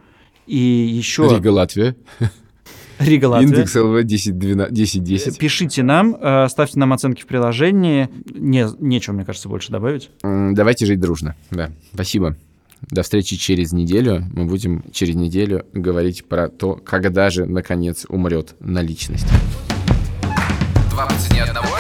[0.46, 1.30] И еще...
[1.30, 1.96] Рига, Латвия.
[3.00, 3.48] Рига Латвия.
[3.48, 5.38] Индекс ЛВ 10, 12, 10, 10.
[5.38, 8.10] Пишите нам, э, ставьте нам оценки в приложении.
[8.26, 10.10] Не, нечего, мне кажется, больше добавить.
[10.22, 11.36] Давайте жить дружно.
[11.52, 12.36] Да, спасибо.
[12.90, 14.26] До встречи через неделю.
[14.34, 19.28] Мы будем через неделю говорить про то, когда же, наконец, умрет наличность.
[20.92, 21.73] Два по цене одного